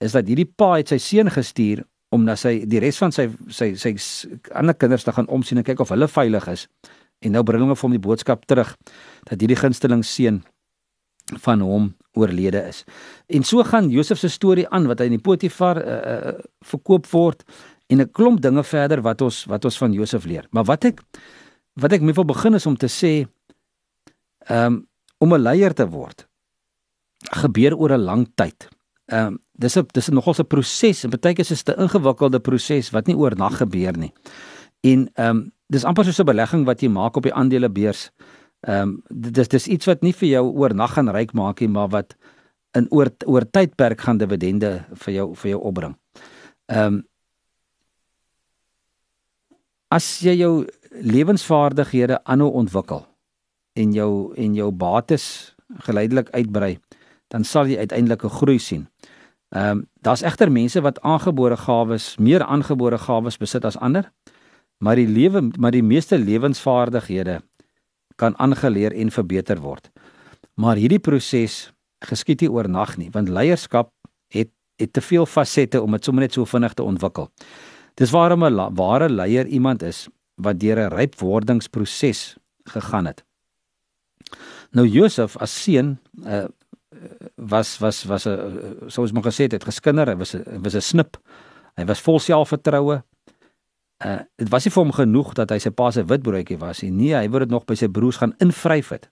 Is 0.00 0.12
dat 0.12 0.26
hierdie 0.26 0.48
pa 0.48 0.74
het 0.78 0.88
sy 0.88 0.98
seun 0.98 1.30
gestuur 1.30 1.84
om 2.14 2.24
na 2.24 2.36
sy 2.38 2.64
die 2.70 2.80
res 2.82 2.98
van 3.02 3.12
sy 3.14 3.28
sy 3.48 3.74
sy, 3.80 3.94
sy 3.98 4.38
ander 4.54 4.74
kinders 4.74 5.04
te 5.04 5.12
gaan 5.12 5.28
omsien 5.28 5.58
en 5.58 5.66
kyk 5.66 5.80
of 5.80 5.92
hulle 5.94 6.08
veilig 6.08 6.48
is. 6.52 6.66
En 7.24 7.34
nou 7.34 7.42
bring 7.46 7.62
hulle 7.64 7.76
vir 7.76 7.88
hom 7.88 7.96
die 7.96 8.06
boodskap 8.06 8.44
terug 8.50 8.74
dat 9.28 9.40
hierdie 9.40 9.58
gunsteling 9.58 10.04
seun 10.06 10.42
van 11.40 11.62
hom 11.64 11.92
oorlede 12.20 12.60
is. 12.68 12.82
En 13.32 13.46
so 13.46 13.64
gaan 13.64 13.88
Josef 13.90 14.18
se 14.20 14.28
storie 14.28 14.66
aan 14.68 14.86
wat 14.90 15.00
hy 15.00 15.08
in 15.08 15.16
die 15.16 15.22
Potifar 15.24 15.80
uh, 15.80 15.94
uh, 15.94 16.34
verkoop 16.68 17.08
word 17.12 17.42
en 17.88 18.00
'n 18.00 18.10
klomp 18.12 18.42
dinge 18.42 18.64
verder 18.64 19.02
wat 19.02 19.22
ons 19.22 19.44
wat 19.50 19.64
ons 19.64 19.78
van 19.78 19.92
Josef 19.92 20.24
leer. 20.24 20.46
Maar 20.50 20.64
wat 20.64 20.84
ek 20.84 21.02
wat 21.80 21.92
ek 21.92 22.02
moet 22.02 22.26
begin 22.26 22.54
is 22.54 22.66
om 22.66 22.76
te 22.76 22.88
sê 22.88 23.26
um, 24.48 24.86
om 25.18 25.34
'n 25.34 25.42
leier 25.42 25.74
te 25.74 25.88
word 25.88 26.26
gebeur 27.32 27.76
oor 27.76 27.92
'n 27.92 28.04
lang 28.04 28.28
tyd. 28.34 28.68
Ehm 29.12 29.26
um, 29.26 29.38
dis 29.52 29.76
'n 29.76 29.86
dis 29.92 30.08
'n 30.08 30.14
nogals 30.14 30.38
'n 30.38 30.46
proses 30.46 31.04
en 31.04 31.10
baie 31.10 31.34
keer 31.34 31.50
is 31.50 31.64
dit 31.64 31.76
'n 31.76 31.80
ingewikkelde 31.80 32.40
proses 32.40 32.90
wat 32.90 33.06
nie 33.06 33.16
oornag 33.16 33.56
gebeur 33.56 33.96
nie. 33.96 34.12
En 34.80 35.10
ehm 35.14 35.28
um, 35.28 35.52
dis 35.68 35.84
amper 35.84 36.04
soos 36.04 36.20
'n 36.20 36.24
belegging 36.24 36.64
wat 36.64 36.80
jy 36.80 36.88
maak 36.88 37.16
op 37.16 37.22
die 37.22 37.34
aandelebeurs. 37.34 38.10
Ehm 38.60 38.80
um, 38.80 39.02
dis 39.08 39.48
dis 39.48 39.66
iets 39.68 39.86
wat 39.86 40.02
nie 40.02 40.12
vir 40.12 40.28
jou 40.28 40.44
oornag 40.52 40.92
gaan 40.92 41.08
ryk 41.08 41.32
maak 41.32 41.60
nie, 41.60 41.68
maar 41.68 41.88
wat 41.88 42.16
in 42.72 42.86
oor 42.90 43.10
oor 43.26 43.44
tydperk 43.50 44.00
gaan 44.00 44.18
dividende 44.18 44.84
vir 44.94 45.14
jou 45.14 45.34
vir 45.34 45.50
jou 45.50 45.60
opbring. 45.60 45.96
Ehm 46.66 46.94
um, 46.94 47.02
as 49.90 50.20
jy 50.20 50.34
jou 50.38 50.66
lewensvaardighede 50.90 52.24
aanhou 52.24 52.50
ontwikkel 52.50 53.06
en 53.74 53.92
jou 53.92 54.34
en 54.36 54.54
jou 54.54 54.70
bates 54.70 55.54
geleidelik 55.86 56.30
uitbrei, 56.30 56.78
dan 57.28 57.44
sal 57.44 57.66
jy 57.66 57.78
uiteindelik 57.78 58.24
'n 58.24 58.36
groei 58.38 58.58
sien. 58.58 58.88
Ehm 59.54 59.70
um, 59.70 59.82
daar's 60.02 60.22
egter 60.22 60.50
mense 60.52 60.80
wat 60.82 61.00
aangebore 61.00 61.56
gawes, 61.56 62.16
meer 62.18 62.42
aangebore 62.42 62.98
gawes 62.98 63.36
besit 63.38 63.64
as 63.64 63.76
ander, 63.78 64.10
maar 64.82 64.98
die 64.98 65.06
lewe 65.08 65.50
maar 65.58 65.70
die 65.70 65.82
meeste 65.82 66.18
lewensvaardighede 66.18 67.40
kan 68.16 68.34
aangeleer 68.38 68.92
en 68.92 69.10
verbeter 69.10 69.60
word. 69.60 69.90
Maar 70.54 70.76
hierdie 70.76 70.98
proses 70.98 71.72
geskied 72.04 72.42
nie 72.42 72.50
oornag 72.50 72.96
nie, 72.98 73.10
want 73.14 73.28
leierskap 73.28 73.92
het 74.34 74.50
het 74.76 74.92
te 74.92 75.00
veel 75.00 75.26
fasette 75.26 75.82
om 75.82 75.92
dit 75.94 76.04
sommer 76.04 76.24
net 76.26 76.34
so 76.34 76.44
vinnig 76.44 76.74
te 76.74 76.82
ontwikkel. 76.82 77.30
Dis 77.94 78.10
waarom 78.10 78.44
'n 78.44 78.74
ware 78.74 79.08
leier 79.08 79.46
iemand 79.46 79.82
is 79.82 80.08
wat 80.34 80.58
deur 80.58 80.78
'n 80.78 80.94
rypwordingsproses 80.94 82.36
gegaan 82.64 83.06
het. 83.06 83.24
Nou 84.70 84.86
Josef 84.86 85.36
as 85.36 85.62
seun 85.62 85.98
uh, 86.26 86.44
was 87.36 87.78
was 87.78 88.04
was 88.04 88.26
'n 88.26 88.90
soos 88.90 89.12
maar 89.12 89.22
gesê 89.22 89.46
het, 89.48 89.64
geskinder, 89.64 90.08
hy 90.08 90.16
was 90.16 90.34
'n 90.34 90.62
was 90.62 90.74
'n 90.74 90.80
snip. 90.80 91.16
Hy 91.76 91.84
was 91.84 92.00
vol 92.00 92.18
selfvertroue, 92.18 93.02
uh 94.04 94.18
dit 94.36 94.48
was 94.48 94.64
nie 94.64 94.72
vir 94.72 94.82
hom 94.82 94.92
genoeg 94.92 95.34
dat 95.34 95.50
hy 95.50 95.58
sy 95.58 95.70
pa 95.70 95.90
se 95.90 96.04
witbroodjie 96.04 96.58
was 96.58 96.82
nie. 96.82 96.90
Nee, 96.90 97.14
hy 97.14 97.28
wou 97.28 97.38
dit 97.38 97.50
nog 97.50 97.64
by 97.64 97.74
sy 97.74 97.88
broers 97.88 98.16
gaan 98.16 98.34
invryf 98.38 98.88
het. 98.88 99.10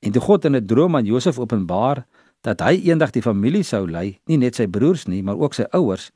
En 0.00 0.12
toe 0.12 0.22
God 0.22 0.44
in 0.44 0.56
'n 0.56 0.66
droom 0.66 0.96
aan 0.96 1.04
Josef 1.04 1.38
openbaar 1.38 2.06
dat 2.40 2.60
hy 2.60 2.80
eendag 2.84 3.10
die 3.10 3.22
familie 3.22 3.62
sou 3.62 3.90
lei, 3.90 4.20
nie 4.26 4.36
net 4.36 4.54
sy 4.54 4.66
broers 4.66 5.06
nie, 5.06 5.22
maar 5.22 5.36
ook 5.36 5.54
sy 5.54 5.64
ouers, 5.70 6.10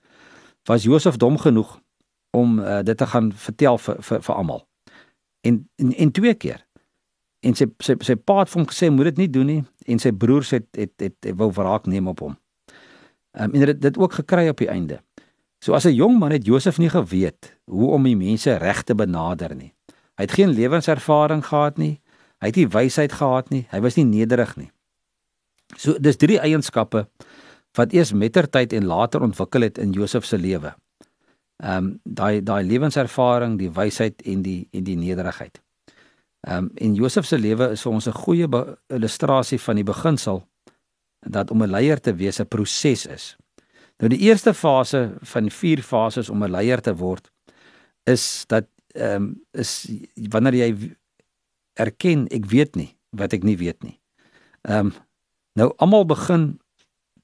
was 0.68 0.82
Josef 0.82 1.16
dom 1.16 1.38
genoeg 1.38 1.80
om 2.36 2.58
uh, 2.58 2.82
dit 2.82 2.96
te 2.96 3.06
gaan 3.06 3.32
vertel 3.32 3.78
vir 3.78 4.02
vir, 4.02 4.22
vir 4.22 4.34
almal. 4.34 4.68
En, 5.40 5.68
en 5.76 5.92
en 5.94 6.10
twee 6.12 6.34
keer. 6.34 6.66
En 7.46 7.54
sy 7.54 7.68
sy 7.84 7.94
sy 8.02 8.16
pa 8.16 8.40
het 8.42 8.52
hom 8.52 8.66
gesê 8.66 8.90
moet 8.90 9.12
dit 9.12 9.24
nie 9.24 9.30
doen 9.30 9.46
nie 9.46 9.62
en 9.86 10.00
sy 10.02 10.10
broers 10.10 10.50
het 10.56 10.66
het 10.74 10.90
het, 10.98 11.02
het, 11.02 11.16
het 11.30 11.36
wou 11.38 11.50
wraak 11.54 11.86
neem 11.86 12.08
op 12.10 12.20
hom. 12.24 12.36
Um, 13.38 13.52
en 13.54 13.66
dit 13.70 13.80
dit 13.80 13.98
ook 13.98 14.18
gekry 14.22 14.48
op 14.48 14.58
die 14.58 14.70
einde. 14.70 14.98
So 15.60 15.74
as 15.74 15.86
'n 15.86 15.94
jong 15.94 16.18
man 16.18 16.30
het 16.30 16.46
Josef 16.46 16.78
nie 16.78 16.90
geweet 16.90 17.58
hoe 17.66 17.90
om 17.90 18.02
die 18.02 18.16
mense 18.16 18.56
reg 18.56 18.82
te 18.82 18.94
benader 18.94 19.54
nie. 19.54 19.74
Hy 20.16 20.22
het 20.26 20.32
geen 20.32 20.50
lewenservaring 20.50 21.44
gehad 21.46 21.78
nie. 21.78 22.00
Hy 22.40 22.46
het 22.46 22.56
nie 22.56 22.68
wysheid 22.68 23.12
gehad 23.12 23.50
nie. 23.50 23.66
Hy 23.70 23.80
was 23.80 23.96
nie 23.96 24.04
nederig 24.04 24.56
nie. 24.56 24.70
So 25.76 25.98
dis 25.98 26.16
drie 26.16 26.38
eienskappe 26.38 27.08
wat 27.76 27.92
eers 27.92 28.12
mettertyd 28.12 28.72
en 28.72 28.86
later 28.86 29.22
ontwikkel 29.22 29.60
het 29.62 29.78
in 29.78 29.92
Josef 29.92 30.24
se 30.24 30.38
lewe. 30.38 30.74
Ehm 31.62 31.76
um, 31.76 32.00
daai 32.04 32.42
daai 32.42 32.64
lewenservaring, 32.64 33.58
die 33.58 33.70
wysheid 33.70 34.22
en 34.22 34.42
die 34.42 34.68
en 34.72 34.84
die 34.84 34.96
nederigheid. 34.96 35.60
Ehm 36.40 36.64
um, 36.64 36.70
en 36.74 36.94
Josef 36.94 37.26
se 37.26 37.38
lewe 37.38 37.70
is 37.70 37.82
vir 37.82 37.92
ons 37.92 38.06
'n 38.06 38.12
goeie 38.12 38.48
illustrasie 38.86 39.60
van 39.60 39.74
die 39.74 39.84
beginsel 39.84 40.48
dat 41.20 41.50
om 41.50 41.62
'n 41.62 41.70
leier 41.70 42.00
te 42.00 42.14
wees 42.14 42.40
'n 42.40 42.46
proses 42.46 43.06
is. 43.06 43.36
Nou 43.98 44.08
die 44.08 44.18
eerste 44.28 44.54
fase 44.54 45.16
van 45.20 45.50
vier 45.50 45.82
fases 45.82 46.28
om 46.28 46.44
'n 46.44 46.50
leier 46.50 46.80
te 46.80 46.94
word 46.94 47.30
is 48.04 48.44
dat 48.46 48.66
ehm 48.94 49.22
um, 49.22 49.44
is 49.52 49.90
wanneer 50.30 50.54
jy 50.54 50.96
erken 51.74 52.26
ek 52.28 52.46
weet 52.46 52.76
nie 52.76 52.96
wat 53.10 53.32
ek 53.32 53.42
nie 53.42 53.56
weet 53.56 53.82
nie. 53.82 54.00
Ehm 54.62 54.86
um, 54.86 54.92
nou 55.52 55.72
almal 55.76 56.06
begin 56.06 56.60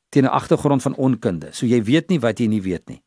teen 0.09 0.25
'n 0.25 0.37
agtergrond 0.40 0.83
van 0.83 0.94
onkunde. 0.94 1.52
So 1.52 1.66
jy 1.66 1.83
weet 1.83 2.09
nie 2.09 2.21
wat 2.21 2.38
jy 2.38 2.47
nie 2.47 2.62
weet 2.62 2.88
nie. 2.88 3.02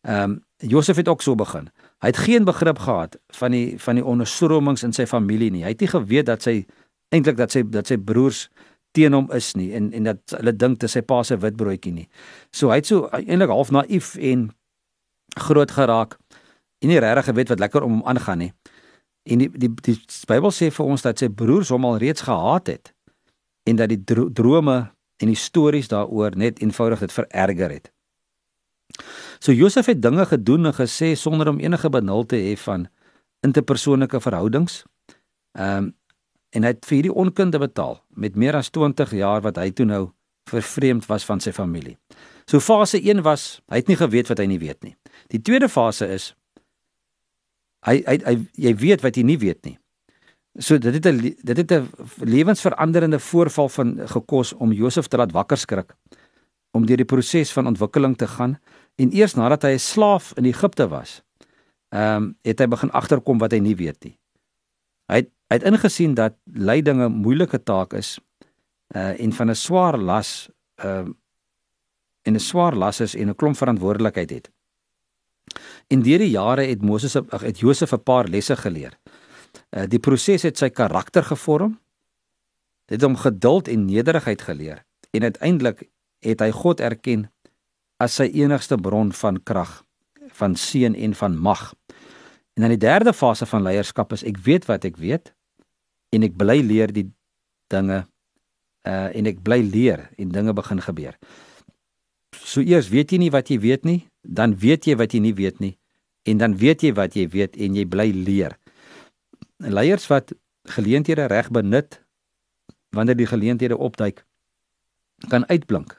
Ehm 0.00 0.30
um, 0.30 0.44
Josef 0.56 0.96
het 0.96 1.08
ook 1.08 1.22
so 1.22 1.34
begin. 1.34 1.68
Hy 2.02 2.10
het 2.10 2.16
geen 2.16 2.44
begrip 2.44 2.78
gehad 2.82 3.16
van 3.38 3.54
die 3.54 3.78
van 3.78 3.94
die 3.94 4.04
onderstromings 4.04 4.82
in 4.82 4.92
sy 4.92 5.06
familie 5.06 5.52
nie. 5.54 5.62
Hy 5.62 5.70
het 5.74 5.84
nie 5.84 5.90
geweet 5.92 6.26
dat 6.26 6.42
sy 6.42 6.64
eintlik 7.14 7.38
dat 7.38 7.54
sy 7.54 7.62
dat 7.62 7.86
sy 7.86 7.96
broers 7.96 8.48
teen 8.96 9.14
hom 9.14 9.28
is 9.32 9.52
nie 9.54 9.70
en 9.76 9.92
en 9.94 10.10
dat 10.10 10.34
hulle 10.36 10.54
dink 10.56 10.80
dit 10.80 10.88
is 10.88 10.96
sy 10.98 11.02
pa 11.06 11.22
se 11.22 11.38
witbroodjie 11.38 11.92
nie. 11.94 12.08
So 12.50 12.72
hy 12.72 12.80
het 12.80 12.90
so 12.90 13.06
eintlik 13.14 13.54
half 13.54 13.70
naïef 13.70 14.16
en 14.18 14.48
groot 15.38 15.70
geraak 15.70 16.18
en 16.82 16.90
nie 16.90 16.98
regtig 16.98 17.30
geweet 17.30 17.54
wat 17.54 17.62
lekker 17.62 17.86
om 17.86 18.00
hom 18.00 18.06
aangaan 18.10 18.42
nie. 18.46 18.52
En 19.30 19.44
die 19.44 19.50
die 19.54 19.70
die, 19.70 19.94
die 19.94 20.26
Bybel 20.28 20.50
sê 20.50 20.72
vir 20.74 20.90
ons 20.90 21.06
dat 21.06 21.22
sy 21.22 21.30
broers 21.30 21.70
hom 21.70 21.86
al 21.86 22.02
reeds 22.02 22.26
gehaat 22.26 22.66
het 22.72 22.90
en 23.70 23.78
dat 23.78 23.94
die 23.94 24.02
dro 24.02 24.26
drome 24.26 24.78
en 25.22 25.30
die 25.30 25.38
stories 25.38 25.88
daaroor 25.88 26.34
net 26.34 26.58
eenvoudig 26.58 27.06
dit 27.06 27.12
vererger 27.14 27.78
het. 27.78 27.92
So 29.42 29.50
Josef 29.52 29.88
het 29.90 30.02
dinge 30.02 30.22
gedoen 30.26 30.70
en 30.70 30.74
gesê 30.74 31.14
sonder 31.18 31.48
om 31.50 31.58
enige 31.58 31.90
benul 31.90 32.26
te 32.26 32.38
hê 32.38 32.54
van 32.62 32.86
interpersoonlike 33.42 34.20
verhoudings. 34.20 34.84
Ehm 35.58 35.76
um, 35.76 35.90
en 36.52 36.66
hy 36.66 36.68
het 36.74 36.84
vir 36.84 36.98
hierdie 36.98 37.14
onkunde 37.16 37.56
betaal 37.56 37.94
met 38.20 38.34
meer 38.36 38.58
as 38.58 38.68
20 38.68 39.14
jaar 39.16 39.40
wat 39.40 39.56
hy 39.56 39.70
toe 39.72 39.86
nou 39.88 40.02
vervreemd 40.50 41.06
was 41.08 41.24
van 41.24 41.40
sy 41.40 41.48
familie. 41.56 41.94
So 42.44 42.60
fase 42.60 43.00
1 43.00 43.22
was 43.24 43.62
hy 43.72 43.80
het 43.80 43.88
nie 43.88 43.96
geweet 43.96 44.28
wat 44.28 44.42
hy 44.42 44.44
nie 44.50 44.58
weet 44.60 44.82
nie. 44.84 44.92
Die 45.32 45.40
tweede 45.40 45.70
fase 45.72 46.10
is 46.12 46.34
hy 47.88 48.02
hy, 48.04 48.18
hy 48.26 48.36
jy 48.68 48.74
weet 48.84 49.00
wat 49.00 49.16
jy 49.16 49.24
nie 49.24 49.38
weet 49.40 49.64
nie. 49.64 49.78
So 50.60 50.76
dit 50.76 50.92
het 50.92 51.06
'n 51.08 51.18
dit 51.42 51.56
het 51.56 51.72
'n 51.72 51.88
lewensveranderende 52.20 53.18
voorval 53.18 53.68
van 53.68 53.96
gekos 54.06 54.52
om 54.52 54.72
Josef 54.72 55.08
te 55.08 55.16
laat 55.16 55.32
wakker 55.32 55.56
skrik 55.56 55.96
om 56.72 56.86
deur 56.86 56.96
die 56.96 57.08
proses 57.08 57.52
van 57.52 57.66
ontwikkeling 57.66 58.16
te 58.16 58.26
gaan 58.26 58.58
en 58.94 59.12
eers 59.12 59.34
nadat 59.34 59.62
hy 59.62 59.74
'n 59.74 59.78
slaaf 59.78 60.32
in 60.36 60.44
Egipte 60.44 60.88
was, 60.88 61.22
ehm 61.88 62.16
um, 62.16 62.36
het 62.42 62.58
hy 62.58 62.66
begin 62.66 62.90
agterkom 62.90 63.38
wat 63.38 63.52
hy 63.52 63.58
nie 63.58 63.76
weet 63.76 64.04
nie. 64.04 64.18
Hy 65.08 65.16
het, 65.16 65.30
hy 65.48 65.56
het 65.56 65.66
ingesien 65.68 66.14
dat 66.14 66.34
leiding 66.44 67.00
'n 67.00 67.12
moeilike 67.12 67.62
taak 67.62 67.92
is 67.92 68.18
uh 68.96 69.20
en 69.20 69.32
van 69.32 69.50
'n 69.50 69.54
swaar 69.54 69.98
las 69.98 70.50
ehm 70.76 71.06
uh, 71.06 71.14
en 72.22 72.34
'n 72.34 72.40
swaar 72.40 72.74
las 72.74 73.00
is 73.00 73.14
en 73.14 73.28
'n 73.28 73.34
klomp 73.34 73.56
verantwoordelikheid 73.56 74.30
het. 74.30 74.50
In 75.86 76.02
deur 76.02 76.18
die 76.18 76.30
jare 76.30 76.62
het 76.62 76.82
Moses 76.82 77.14
het 77.14 77.58
Josef 77.58 77.92
'n 77.92 78.02
paar 78.02 78.28
lesse 78.28 78.56
geleer. 78.56 78.98
Uh, 79.70 79.82
die 79.88 79.98
proses 79.98 80.42
het 80.42 80.58
sy 80.58 80.68
karakter 80.68 81.24
gevorm. 81.24 81.80
Dit 82.86 83.00
het 83.00 83.02
hom 83.02 83.16
geduld 83.16 83.68
en 83.68 83.84
nederigheid 83.84 84.42
geleer 84.42 84.84
en 85.10 85.22
uiteindelik 85.22 85.88
het 86.18 86.40
hy 86.40 86.50
God 86.50 86.80
erken 86.80 87.31
as 88.02 88.18
sy 88.18 88.28
enigste 88.42 88.78
bron 88.80 89.12
van 89.14 89.38
krag, 89.46 89.80
van 90.38 90.56
seën 90.58 90.96
en 90.98 91.14
van 91.14 91.36
mag. 91.38 91.68
En 92.56 92.66
dan 92.66 92.74
die 92.74 92.82
derde 92.82 93.14
fase 93.14 93.46
van 93.48 93.64
leierskap 93.64 94.12
is 94.16 94.24
ek 94.28 94.40
weet 94.44 94.66
wat 94.70 94.86
ek 94.88 94.98
weet 95.00 95.32
en 96.12 96.26
ek 96.26 96.34
bly 96.36 96.58
leer 96.64 96.92
die 96.92 97.08
dinge 97.72 98.02
uh 98.82 99.08
en 99.14 99.28
ek 99.30 99.38
bly 99.46 99.60
leer 99.62 100.08
en 100.18 100.32
dinge 100.34 100.52
begin 100.52 100.82
gebeur. 100.82 101.14
So 102.42 102.60
eers 102.60 102.90
weet 102.90 103.14
jy 103.14 103.22
nie 103.22 103.30
wat 103.30 103.52
jy 103.52 103.60
weet 103.62 103.86
nie, 103.86 104.02
dan 104.22 104.56
weet 104.58 104.88
jy 104.90 104.96
wat 104.98 105.14
jy 105.14 105.20
nie 105.22 105.36
weet 105.38 105.60
nie 105.60 105.76
en 106.22 106.38
dan 106.38 106.56
weet 106.56 106.82
jy 106.86 106.92
wat 106.94 107.16
jy 107.18 107.26
weet 107.30 107.58
en 107.58 107.76
jy 107.76 107.84
bly 107.88 108.10
leer 108.14 108.54
leiers 109.62 110.06
wat 110.10 110.32
geleenthede 110.70 111.26
reg 111.30 111.50
benut 111.50 111.98
wanneer 112.94 113.18
die 113.18 113.26
geleenthede 113.26 113.76
opduik 113.76 114.24
kan 115.30 115.46
uitblink 115.50 115.98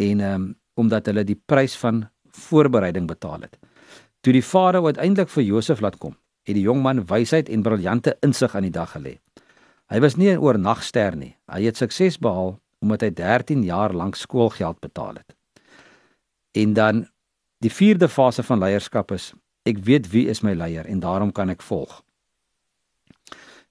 en 0.00 0.20
ehm 0.20 0.34
um, 0.34 0.50
omdat 0.74 1.06
hulle 1.06 1.24
die 1.24 1.38
prys 1.46 1.76
van 1.76 2.08
voorbereiding 2.48 3.06
betaal 3.06 3.40
het. 3.46 3.58
Toe 4.20 4.32
die 4.32 4.42
farao 4.42 4.86
uiteindelik 4.86 5.28
vir 5.28 5.42
Josef 5.42 5.80
laat 5.80 5.98
kom, 5.98 6.16
het 6.46 6.54
die 6.54 6.64
jong 6.64 6.82
man 6.82 7.04
wysheid 7.06 7.48
en 7.48 7.62
briljante 7.62 8.16
insig 8.22 8.54
aan 8.54 8.66
die 8.66 8.74
dag 8.74 8.94
gelê. 8.94 9.18
Hy 9.92 10.00
was 10.00 10.16
nie 10.16 10.30
'n 10.30 10.40
oornagster 10.40 11.16
nie. 11.16 11.36
Hy 11.48 11.62
het 11.62 11.76
sukses 11.76 12.18
behaal 12.18 12.58
omdat 12.80 13.00
hy 13.00 13.10
13 13.10 13.62
jaar 13.62 13.92
lank 13.92 14.14
skoolgeld 14.14 14.80
betaal 14.80 15.14
het. 15.14 15.36
En 16.52 16.72
dan 16.72 17.06
die 17.58 17.70
vierde 17.70 18.08
fase 18.08 18.42
van 18.42 18.58
leierskap 18.58 19.12
is 19.12 19.32
ek 19.64 19.78
weet 19.78 20.10
wie 20.10 20.28
is 20.28 20.42
my 20.42 20.54
leier 20.54 20.86
en 20.86 21.00
daarom 21.00 21.32
kan 21.32 21.50
ek 21.50 21.62
volg. 21.62 22.02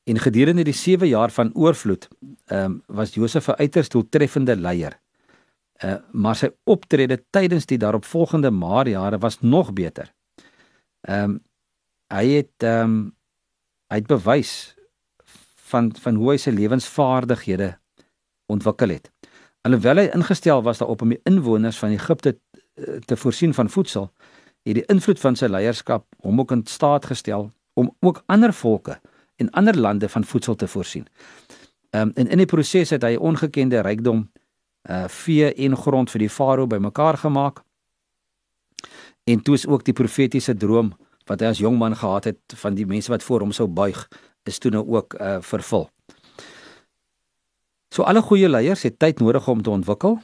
En 0.03 0.20
gedurende 0.20 0.63
die 0.63 0.74
7 0.74 1.08
jaar 1.08 1.31
van 1.31 1.51
oorvloed, 1.53 2.08
ehm 2.48 2.65
um, 2.65 2.84
was 2.88 3.13
Josef 3.13 3.48
'n 3.48 3.60
uiters 3.60 3.89
doeltreffende 3.89 4.55
leier. 4.55 5.00
Uh, 5.81 5.95
maar 6.11 6.38
sy 6.38 6.51
optrede 6.69 7.17
tydens 7.33 7.65
die 7.65 7.79
daaropvolgende 7.81 8.51
maar 8.53 8.88
jare 8.88 9.17
was 9.17 9.39
nog 9.41 9.73
beter. 9.73 10.13
Ehm 11.01 11.23
um, 11.23 11.39
hy 12.13 12.25
het 12.27 12.63
ehm 12.63 12.83
um, 12.83 13.15
hy 13.89 13.97
het 13.97 14.07
bewys 14.07 14.75
van 15.71 15.89
van 16.03 16.15
hoe 16.15 16.31
hy 16.31 16.38
sy 16.38 16.51
lewensvaardighede 16.53 17.71
ontwikkel 18.51 18.93
het. 18.93 19.09
Alhoewel 19.61 20.03
hy 20.03 20.09
ingestel 20.13 20.61
was 20.65 20.81
daarop 20.81 21.01
om 21.01 21.13
die 21.13 21.21
inwoners 21.29 21.79
van 21.79 21.93
Egipte 21.95 22.35
eh, 22.35 23.00
te 23.05 23.17
voorsien 23.17 23.53
van 23.53 23.69
voedsel, 23.69 24.11
het 24.65 24.77
die 24.77 24.85
invloed 24.89 25.19
van 25.21 25.38
sy 25.38 25.50
leierskap 25.50 26.05
hom 26.25 26.39
ook 26.41 26.51
in 26.51 26.65
staat 26.65 27.05
gestel 27.05 27.50
om 27.73 27.91
ook 28.00 28.23
ander 28.25 28.53
volke 28.53 29.00
en 29.41 29.50
ander 29.57 29.77
lande 29.77 30.09
van 30.09 30.23
voedsel 30.23 30.55
te 30.55 30.67
voorsien. 30.67 31.07
Ehm 31.89 32.07
um, 32.07 32.11
en 32.15 32.27
in 32.27 32.38
die 32.38 32.50
proses 32.50 32.89
het 32.89 33.03
hy 33.03 33.15
ongekende 33.15 33.81
rykdom 33.81 34.27
uh 34.89 35.07
vee 35.07 35.53
en 35.53 35.77
grond 35.77 36.09
vir 36.09 36.19
die 36.19 36.29
farao 36.29 36.67
bymekaar 36.67 37.17
gemaak. 37.17 37.61
En 39.23 39.41
toe 39.41 39.53
is 39.53 39.67
ook 39.67 39.83
die 39.83 39.93
profetiese 39.93 40.55
droom 40.57 40.93
wat 41.25 41.39
hy 41.41 41.51
as 41.53 41.61
jong 41.61 41.77
man 41.77 41.95
gehad 41.95 42.23
het 42.23 42.55
van 42.55 42.75
die 42.75 42.85
mense 42.85 43.11
wat 43.11 43.23
voor 43.23 43.39
hom 43.45 43.51
sou 43.51 43.67
buig, 43.67 44.07
is 44.43 44.57
toe 44.59 44.71
nou 44.71 44.88
ook 44.88 45.13
uh 45.19 45.38
vervul. 45.41 45.89
So 47.91 48.03
alle 48.03 48.21
goeie 48.21 48.50
leiers 48.50 48.83
het 48.83 49.00
tyd 49.00 49.19
nodig 49.19 49.47
om 49.47 49.61
te 49.61 49.69
ontwikkel. 49.69 50.19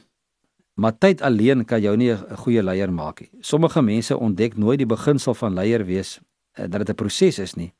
Maar 0.78 0.98
tyd 0.98 1.22
alleen 1.22 1.64
kan 1.64 1.80
jou 1.80 1.96
nie 1.96 2.12
'n 2.12 2.36
goeie 2.36 2.62
leier 2.62 2.92
maak 2.92 3.20
nie. 3.20 3.30
Sommige 3.40 3.82
mense 3.82 4.16
ontdek 4.16 4.56
nooit 4.56 4.78
die 4.78 4.86
beginsel 4.86 5.34
van 5.34 5.54
leier 5.54 5.84
wees 5.84 6.20
uh, 6.58 6.64
dat 6.70 6.86
dit 6.86 6.88
'n 6.90 6.94
proses 6.94 7.38
is 7.38 7.54
nie 7.54 7.72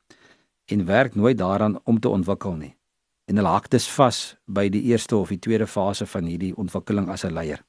en 0.65 0.85
werk 0.85 1.15
nooit 1.15 1.37
daaraan 1.37 1.79
om 1.83 1.99
te 1.99 2.09
ontwikkel 2.09 2.55
nie. 2.55 2.78
En 3.29 3.37
hulle 3.37 3.51
hak 3.53 3.69
dus 3.69 3.85
vas 3.93 4.19
by 4.49 4.65
die 4.73 4.81
eerste 4.89 5.15
of 5.15 5.29
die 5.29 5.39
tweede 5.39 5.67
fase 5.69 6.07
van 6.09 6.25
hierdie 6.25 6.55
ontwikkeling 6.57 7.11
as 7.13 7.25
'n 7.25 7.33
leier. 7.33 7.61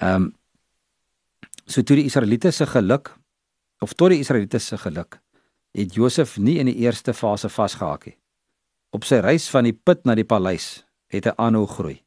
Ehm 0.00 0.14
um, 0.14 0.34
so 1.66 1.82
toe 1.82 1.96
die 1.96 2.04
Israeliete 2.04 2.50
se 2.50 2.66
geluk 2.66 3.16
of 3.80 3.92
tot 3.92 4.10
die 4.10 4.18
Israeliete 4.18 4.58
se 4.58 4.76
geluk 4.76 5.20
het 5.72 5.94
Josef 5.94 6.36
nie 6.38 6.58
in 6.58 6.66
die 6.66 6.76
eerste 6.76 7.14
fase 7.14 7.48
vasgehak 7.48 8.06
nie. 8.06 8.16
Op 8.90 9.04
sy 9.04 9.14
reis 9.14 9.48
van 9.50 9.64
die 9.64 9.72
put 9.72 10.04
na 10.04 10.14
die 10.14 10.24
paleis 10.24 10.84
het 11.08 11.24
hy 11.24 11.32
aanhou 11.36 11.66
groei. 11.66 12.02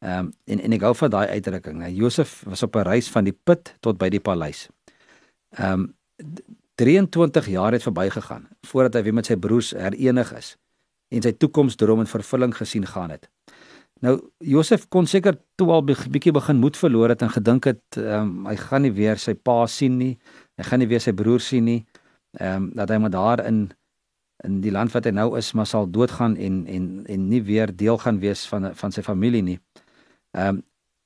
Ehm 0.00 0.18
um, 0.18 0.32
en 0.44 0.60
en 0.60 0.72
ek 0.72 0.80
gou 0.80 0.94
van 0.94 1.10
daai 1.10 1.28
uitdrukking. 1.28 1.86
Josef 1.88 2.42
was 2.46 2.62
op 2.62 2.76
'n 2.76 2.88
reis 2.88 3.08
van 3.08 3.24
die 3.24 3.36
put 3.44 3.76
tot 3.80 3.98
by 3.98 4.08
die 4.08 4.20
paleis. 4.20 4.68
Ehm 5.50 5.72
um, 5.72 5.94
23 6.74 7.46
jaar 7.46 7.72
het 7.72 7.82
verbygegaan 7.82 8.48
voordat 8.62 8.94
hy 8.94 9.02
weer 9.02 9.14
met 9.14 9.26
sy 9.26 9.36
broers 9.36 9.70
herenig 9.70 10.32
is 10.32 10.56
en 11.08 11.22
sy 11.22 11.32
toekomsdroom 11.32 12.02
in 12.02 12.10
vervulling 12.10 12.54
gesien 12.56 12.86
gaan 12.86 13.10
het. 13.14 13.28
Nou 14.04 14.18
Josef 14.44 14.88
kon 14.92 15.06
seker 15.08 15.38
toe 15.56 15.70
al 15.72 15.84
bietjie 15.86 16.34
begin 16.36 16.60
moed 16.60 16.76
verloor 16.76 17.14
het 17.14 17.22
en 17.24 17.32
gedink 17.32 17.70
het 17.70 17.98
um, 18.00 18.44
hy 18.44 18.56
gaan 18.60 18.84
nie 18.84 18.92
weer 18.92 19.20
sy 19.20 19.32
pa 19.34 19.62
sien 19.70 19.96
nie. 19.98 20.12
Hy 20.60 20.66
gaan 20.68 20.82
nie 20.84 20.90
weer 20.90 21.00
sy 21.00 21.14
broer 21.16 21.40
sien 21.40 21.64
nie. 21.64 21.80
Ehm 22.36 22.68
um, 22.68 22.70
dat 22.76 22.92
hy 22.92 23.00
maar 23.00 23.14
daar 23.14 23.44
in 23.46 23.70
in 24.44 24.60
die 24.60 24.70
land 24.70 24.92
wat 24.92 25.06
hy 25.08 25.14
nou 25.16 25.30
is 25.38 25.54
maar 25.56 25.66
sal 25.66 25.88
doodgaan 25.88 26.36
en 26.36 26.66
en 26.66 26.88
en 27.08 27.28
nie 27.28 27.42
weer 27.42 27.72
deel 27.72 27.96
gaan 27.98 28.20
wees 28.20 28.44
van 28.50 28.74
van 28.74 28.92
sy 28.92 29.02
familie 29.02 29.42
nie. 29.42 29.58
Ehm 30.36 30.58
um, 30.58 30.62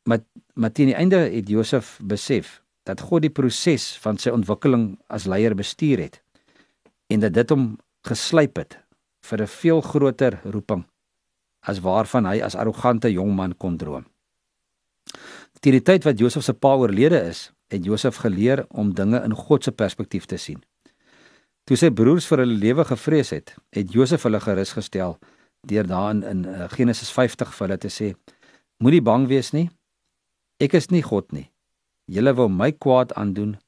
maar 0.08 0.24
maar 0.54 0.72
teen 0.72 0.90
die 0.90 0.98
einde 0.98 1.16
het 1.30 1.48
Josef 1.48 1.98
besef 2.02 2.62
dat 2.82 3.00
God 3.00 3.22
die 3.22 3.30
proses 3.30 3.92
van 4.02 4.18
sy 4.18 4.32
ontwikkeling 4.34 4.96
as 5.06 5.28
leier 5.30 5.54
bestuur 5.54 6.00
het 6.00 6.22
en 7.06 7.20
dat 7.20 7.34
dit 7.36 7.50
hom 7.50 7.76
geslyp 8.08 8.56
het 8.56 8.78
vir 9.20 9.42
'n 9.42 9.46
veel 9.46 9.80
groter 9.80 10.40
roeping 10.44 10.84
as 11.60 11.80
waarvan 11.80 12.26
hy 12.26 12.40
as 12.40 12.56
arrogante 12.56 13.12
jong 13.12 13.34
man 13.36 13.54
kon 13.54 13.76
droom. 13.76 14.04
Teen 15.60 15.76
die 15.76 15.84
tyd 15.84 16.04
wat 16.04 16.18
Josef 16.18 16.44
se 16.44 16.54
pa 16.56 16.74
oorlede 16.76 17.20
is, 17.28 17.50
het 17.68 17.84
Josef 17.84 18.16
geleer 18.16 18.64
om 18.68 18.94
dinge 18.94 19.20
in 19.24 19.34
God 19.34 19.64
se 19.64 19.72
perspektief 19.72 20.26
te 20.26 20.38
sien. 20.38 20.62
Toe 21.68 21.76
sy 21.76 21.90
broers 21.90 22.26
vir 22.26 22.42
hulle 22.42 22.56
lewe 22.58 22.84
gevrees 22.88 23.30
het, 23.30 23.52
het 23.76 23.92
Josef 23.92 24.24
hulle 24.26 24.40
gerus 24.40 24.72
gestel 24.72 25.18
deur 25.68 25.86
daarin 25.86 26.22
in 26.24 26.46
uh, 26.48 26.68
Genesis 26.72 27.10
50 27.12 27.52
vir 27.52 27.66
hulle 27.66 27.78
te 27.78 27.90
sê: 27.92 28.14
Moenie 28.80 29.02
bang 29.04 29.26
wees 29.28 29.52
nie. 29.52 29.68
Ek 30.60 30.74
is 30.74 30.88
nie 30.90 31.02
God 31.04 31.28
nie. 31.36 31.50
Julle 32.10 32.32
wou 32.34 32.48
my 32.48 32.72
kwaad 32.72 33.12
aandoen, 33.12 33.58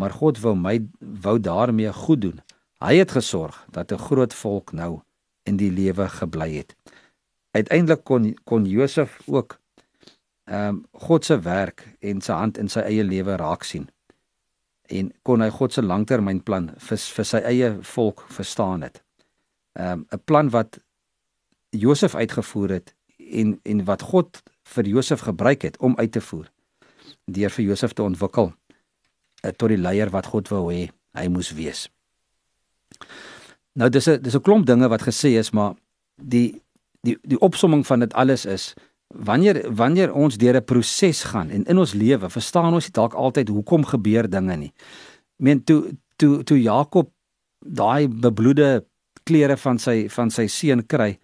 maar 0.00 0.16
God 0.16 0.40
wou 0.40 0.54
my 0.56 0.78
wou 1.00 1.36
daarmee 1.38 1.92
goed 1.92 2.24
doen. 2.24 2.40
Hy 2.82 2.96
het 2.98 3.12
gesorg 3.14 3.66
dat 3.70 3.92
'n 3.92 3.98
groot 3.98 4.34
volk 4.34 4.72
nou 4.72 5.00
in 5.42 5.56
die 5.56 5.70
lewe 5.70 6.08
gebly 6.08 6.52
het. 6.52 6.76
Uiteindelik 7.50 8.04
kon 8.04 8.38
kon 8.44 8.64
Josef 8.64 9.20
ook 9.26 9.60
ehm 10.44 10.68
um, 10.68 10.86
God 10.92 11.24
se 11.24 11.40
werk 11.40 11.96
en 12.00 12.20
sy 12.20 12.32
hand 12.32 12.58
in 12.58 12.68
sy 12.68 12.80
eie 12.80 13.04
lewe 13.04 13.36
raak 13.36 13.62
sien. 13.62 13.88
En 14.82 15.12
kon 15.22 15.40
hy 15.40 15.50
God 15.50 15.72
se 15.72 15.82
langtermynplan 15.82 16.72
vir 16.76 16.98
vir 16.98 17.24
sy 17.24 17.36
eie 17.36 17.82
volk 17.82 18.24
verstaan 18.28 18.82
het. 18.82 19.02
Ehm 19.72 19.92
um, 19.92 20.06
'n 20.10 20.20
plan 20.24 20.50
wat 20.50 20.80
Josef 21.70 22.14
uitgevoer 22.14 22.70
het 22.70 22.94
en 23.16 23.60
en 23.62 23.84
wat 23.84 24.02
God 24.02 24.42
vir 24.62 24.84
Josef 24.86 25.20
gebruik 25.20 25.62
het 25.62 25.78
om 25.78 25.96
uit 25.96 26.12
te 26.12 26.20
voer 26.20 26.50
deur 27.24 27.50
vir 27.50 27.64
Josef 27.64 27.92
te 27.92 28.02
ontwikkel 28.02 28.52
uh, 29.44 29.50
tot 29.50 29.68
die 29.68 29.78
leier 29.78 30.10
wat 30.10 30.26
God 30.26 30.48
wou 30.48 30.72
hê 30.72 30.90
hy 31.12 31.28
moes 31.28 31.52
wees. 31.52 31.88
Nou 33.72 33.88
dis 33.90 34.08
'n 34.08 34.20
dis 34.22 34.34
'n 34.34 34.40
klomp 34.40 34.66
dinge 34.66 34.88
wat 34.88 35.02
gesê 35.02 35.38
is, 35.38 35.50
maar 35.50 35.74
die 36.16 36.62
die 37.00 37.18
die 37.22 37.38
opsomming 37.38 37.86
van 37.86 38.00
dit 38.00 38.12
alles 38.14 38.46
is 38.46 38.74
wanneer 39.12 39.74
wanneer 39.74 40.12
ons 40.12 40.36
deur 40.36 40.56
'n 40.56 40.64
proses 40.64 41.24
gaan 41.24 41.50
en 41.50 41.64
in 41.64 41.78
ons 41.78 41.92
lewe 41.92 42.30
verstaan 42.30 42.74
ons 42.74 42.84
nie 42.84 42.92
dalk 42.92 43.14
altyd 43.14 43.48
hoekom 43.48 43.84
gebeur 43.84 44.30
dinge 44.30 44.56
nie. 44.56 44.72
Meen 45.36 45.64
toe 45.64 45.96
toe 46.16 46.42
toe 46.44 46.62
Jakob 46.62 47.10
daai 47.58 48.08
bebloede 48.08 48.84
klere 49.24 49.56
van 49.56 49.78
sy 49.78 50.08
van 50.08 50.30
sy 50.30 50.46
seun 50.46 50.86
kry, 50.86 51.18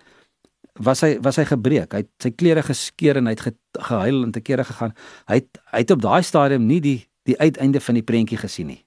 was 0.79 1.01
hy 1.01 1.19
was 1.23 1.37
hy 1.37 1.45
gebreek. 1.45 1.93
Hy 1.93 2.05
het 2.05 2.11
sy 2.23 2.31
klere 2.31 2.63
geskeur 2.63 3.17
en 3.17 3.27
hy 3.27 3.35
het 3.35 3.41
ge, 3.41 3.55
gehuil 3.79 4.25
en 4.25 4.33
te 4.33 4.41
kere 4.41 4.65
gegaan. 4.65 4.95
Hy 5.29 5.41
het 5.43 5.61
hy 5.73 5.79
het 5.79 5.91
op 5.91 6.03
daai 6.03 6.23
stadium 6.23 6.67
nie 6.67 6.81
die 6.81 6.99
die 7.29 7.37
uiteinde 7.39 7.81
van 7.81 7.95
die 7.95 8.03
prentjie 8.03 8.39
gesien 8.41 8.67
nie. 8.67 8.85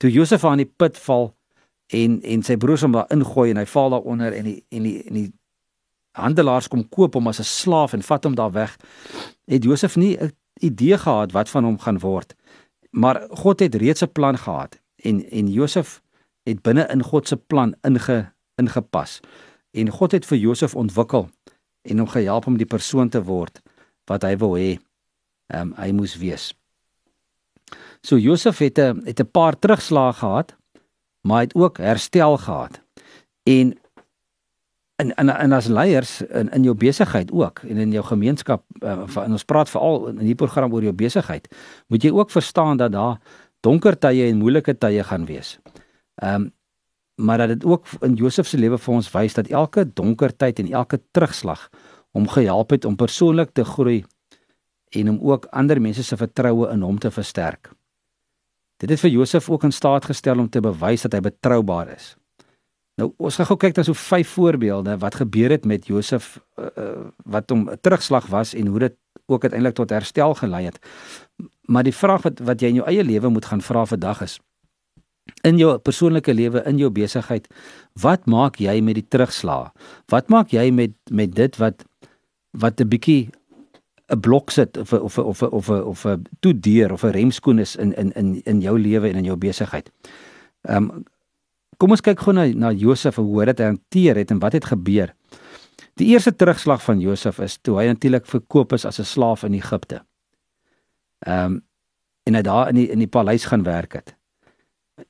Toe 0.00 0.10
Josef 0.10 0.44
aan 0.44 0.62
die 0.62 0.70
put 0.70 0.96
val 0.98 1.34
en 1.90 2.22
en 2.22 2.42
sy 2.42 2.56
broers 2.56 2.84
hom 2.86 2.92
daar 2.92 3.10
ingooi 3.10 3.50
en 3.50 3.56
hy 3.56 3.66
val 3.66 3.90
daaronder 3.90 4.32
en 4.32 4.44
die 4.44 4.58
en 4.68 4.82
die 4.82 4.96
en 5.02 5.14
die 5.14 5.32
handelaars 6.18 6.68
kom 6.68 6.88
koop 6.88 7.14
hom 7.14 7.28
as 7.28 7.40
'n 7.40 7.44
slaaf 7.44 7.92
en 7.92 8.02
vat 8.02 8.24
hom 8.24 8.34
daar 8.34 8.52
weg. 8.52 8.76
Het 9.46 9.64
Josef 9.64 9.96
nie 9.96 10.16
'n 10.16 10.32
idee 10.60 10.98
gehad 10.98 11.32
wat 11.32 11.48
van 11.48 11.64
hom 11.64 11.78
gaan 11.78 11.98
word. 11.98 12.34
Maar 12.90 13.26
God 13.30 13.60
het 13.60 13.74
reeds 13.74 14.02
'n 14.02 14.12
plan 14.12 14.38
gehad 14.38 14.80
en 14.96 15.30
en 15.30 15.52
Josef 15.52 16.02
het 16.42 16.62
binne 16.62 16.86
in 16.86 17.02
God 17.02 17.28
se 17.28 17.36
plan 17.36 17.74
inge 17.82 18.32
ingepas. 18.54 19.20
En 19.70 19.88
God 19.88 20.12
het 20.12 20.26
vir 20.26 20.38
Josef 20.38 20.74
ontwikkel 20.74 21.28
en 21.82 21.98
hom 21.98 22.08
gehelp 22.08 22.46
om 22.46 22.56
die 22.56 22.66
persoon 22.66 23.08
te 23.08 23.22
word 23.22 23.60
wat 24.04 24.22
hy 24.22 24.36
wou 24.36 24.58
hê. 24.58 24.78
Ehm 25.46 25.60
um, 25.60 25.74
hy 25.76 25.92
moes 25.92 26.16
wees. 26.16 26.54
So 28.02 28.16
Josef 28.16 28.58
het 28.58 28.78
'n 28.78 29.02
het 29.04 29.20
'n 29.20 29.30
paar 29.30 29.58
terugslae 29.58 30.12
gehad, 30.12 30.56
maar 31.20 31.42
hy 31.42 31.48
het 31.48 31.54
ook 31.54 31.78
herstel 31.78 32.36
gehad. 32.38 32.80
En 33.42 33.74
in 35.00 35.12
in 35.16 35.28
in 35.28 35.52
as 35.52 35.66
leiers 35.66 36.20
in 36.22 36.50
in 36.50 36.62
jou 36.62 36.74
besigheid 36.74 37.32
ook 37.32 37.62
en 37.68 37.76
in 37.76 37.92
jou 37.92 38.04
gemeenskap 38.04 38.64
uh, 38.84 39.06
in 39.24 39.32
ons 39.32 39.44
praat 39.44 39.70
veral 39.70 40.08
in 40.12 40.18
hierdie 40.18 40.40
program 40.44 40.72
oor 40.72 40.84
jou 40.84 40.92
besigheid 40.92 41.48
moet 41.88 42.04
jy 42.04 42.12
ook 42.12 42.30
verstaan 42.30 42.76
dat 42.76 42.92
daar 42.92 43.18
donker 43.60 43.98
tye 43.98 44.28
en 44.28 44.38
moeilike 44.40 44.74
tye 44.78 45.04
gaan 45.04 45.26
wees. 45.26 45.58
Ehm 46.22 46.34
um, 46.34 46.50
maar 47.20 47.38
dat 47.38 47.48
dit 47.48 47.64
ook 47.64 47.84
in 48.00 48.14
Josef 48.14 48.46
se 48.48 48.56
lewe 48.56 48.78
vir 48.78 48.94
ons 48.94 49.10
wys 49.12 49.34
dat 49.36 49.50
elke 49.52 49.84
donker 49.84 50.32
tyd 50.36 50.58
en 50.58 50.70
elke 50.72 51.00
terugslag 51.12 51.68
hom 52.16 52.28
gehelp 52.28 52.70
het 52.70 52.84
om 52.84 52.96
persoonlik 52.96 53.52
te 53.52 53.64
groei 53.64 54.04
en 54.96 55.10
om 55.10 55.18
ook 55.20 55.44
ander 55.50 55.80
mense 55.80 56.02
se 56.02 56.16
vertroue 56.16 56.70
in 56.72 56.80
hom 56.80 56.98
te 56.98 57.10
versterk. 57.10 57.70
Dit 58.80 58.90
het 58.90 59.02
vir 59.02 59.12
Josef 59.12 59.50
ook 59.50 59.66
in 59.68 59.74
staat 59.76 60.08
gestel 60.08 60.38
om 60.40 60.48
te 60.48 60.62
bewys 60.64 61.04
dat 61.04 61.12
hy 61.16 61.20
betroubaar 61.20 61.92
is. 61.92 62.14
Nou 63.00 63.12
ons 63.16 63.36
gaan 63.36 63.48
gou 63.48 63.58
kyk 63.60 63.76
na 63.76 63.84
so 63.86 63.96
vyf 63.96 64.34
voorbeelde 64.36 64.96
wat 65.00 65.20
gebeur 65.20 65.52
het 65.52 65.64
met 65.68 65.88
Josef 65.88 66.38
uh, 66.56 66.68
uh, 66.76 67.08
wat 67.24 67.50
hom 67.52 67.68
'n 67.68 67.80
terugslag 67.80 68.26
was 68.32 68.54
en 68.54 68.66
hoe 68.66 68.78
dit 68.78 68.96
ook 69.26 69.42
uiteindelik 69.42 69.76
tot 69.76 69.90
herstel 69.90 70.34
gelei 70.34 70.64
het. 70.64 70.78
Maar 71.68 71.82
die 71.82 71.94
vraag 71.94 72.22
wat 72.22 72.38
wat 72.38 72.60
jy 72.60 72.68
in 72.68 72.80
jou 72.80 72.86
eie 72.86 73.04
lewe 73.04 73.28
moet 73.28 73.44
gaan 73.44 73.62
vra 73.62 73.84
vandag 73.84 74.22
is 74.22 74.40
in 75.46 75.58
jou 75.60 75.76
persoonlike 75.78 76.32
lewe, 76.34 76.62
in 76.68 76.80
jou 76.80 76.90
besigheid, 76.90 77.46
wat 78.02 78.26
maak 78.30 78.60
jy 78.60 78.80
met 78.84 78.98
die 78.98 79.06
terugslag? 79.06 79.70
Wat 80.12 80.28
maak 80.32 80.54
jy 80.54 80.70
met 80.74 80.96
met 81.10 81.34
dit 81.34 81.56
wat 81.56 81.84
wat 82.50 82.80
'n 82.80 82.88
bietjie 82.88 83.30
'n 84.10 84.20
blok 84.20 84.50
sit 84.50 84.76
of 84.76 84.92
of 84.92 85.18
of 85.18 85.42
of 85.42 85.68
of 85.70 86.04
'n 86.06 86.26
toedeur 86.40 86.92
of 86.92 87.04
'n 87.04 87.10
remskoen 87.10 87.58
is 87.58 87.76
in 87.76 87.94
in 87.94 88.12
in 88.12 88.40
in 88.44 88.60
jou 88.60 88.78
lewe 88.78 89.08
en 89.08 89.16
in 89.16 89.24
jou 89.24 89.36
besigheid? 89.36 89.90
Ehm 90.62 90.90
um, 90.90 91.04
Kom 91.80 91.94
ons 91.94 92.02
kyk 92.04 92.20
gou 92.20 92.34
na 92.36 92.44
na 92.52 92.74
Josef 92.76 93.16
en 93.18 93.24
hoe 93.24 93.44
dit 93.48 93.60
hanteer 93.64 94.18
het 94.20 94.30
en 94.30 94.38
wat 94.38 94.52
het 94.52 94.68
gebeur. 94.68 95.14
Die 95.96 96.12
eerste 96.12 96.34
terugslag 96.36 96.82
van 96.84 97.00
Josef 97.00 97.38
is 97.40 97.56
toe 97.56 97.78
hy 97.78 97.86
natuurlik 97.88 98.26
verkoop 98.28 98.72
is 98.76 98.84
as 98.84 99.00
'n 99.00 99.04
slaaf 99.04 99.44
in 99.44 99.54
Egipte. 99.54 100.04
Ehm 101.26 101.44
um, 101.44 101.62
en 102.24 102.34
hy 102.34 102.42
daar 102.42 102.68
in 102.68 102.74
die 102.74 102.88
in 102.88 102.98
die 102.98 103.08
paleis 103.08 103.44
gaan 103.44 103.62
werk 103.62 103.92
het. 103.92 104.14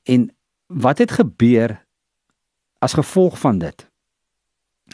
En 0.03 0.31
wat 0.67 0.97
het 0.97 1.11
gebeur 1.11 1.85
as 2.79 2.93
gevolg 2.93 3.39
van 3.39 3.59
dit? 3.59 3.90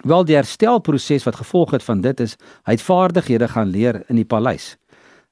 Wel 0.03 0.25
die 0.25 0.35
herstelproses 0.35 1.23
wat 1.23 1.35
gevolg 1.35 1.71
het 1.71 1.83
van 1.83 2.01
dit 2.01 2.19
is 2.19 2.35
hy 2.63 2.75
het 2.75 2.81
vaardighede 2.81 3.47
gaan 3.47 3.71
leer 3.73 4.03
in 4.09 4.15
die 4.15 4.25
paleis. 4.25 4.75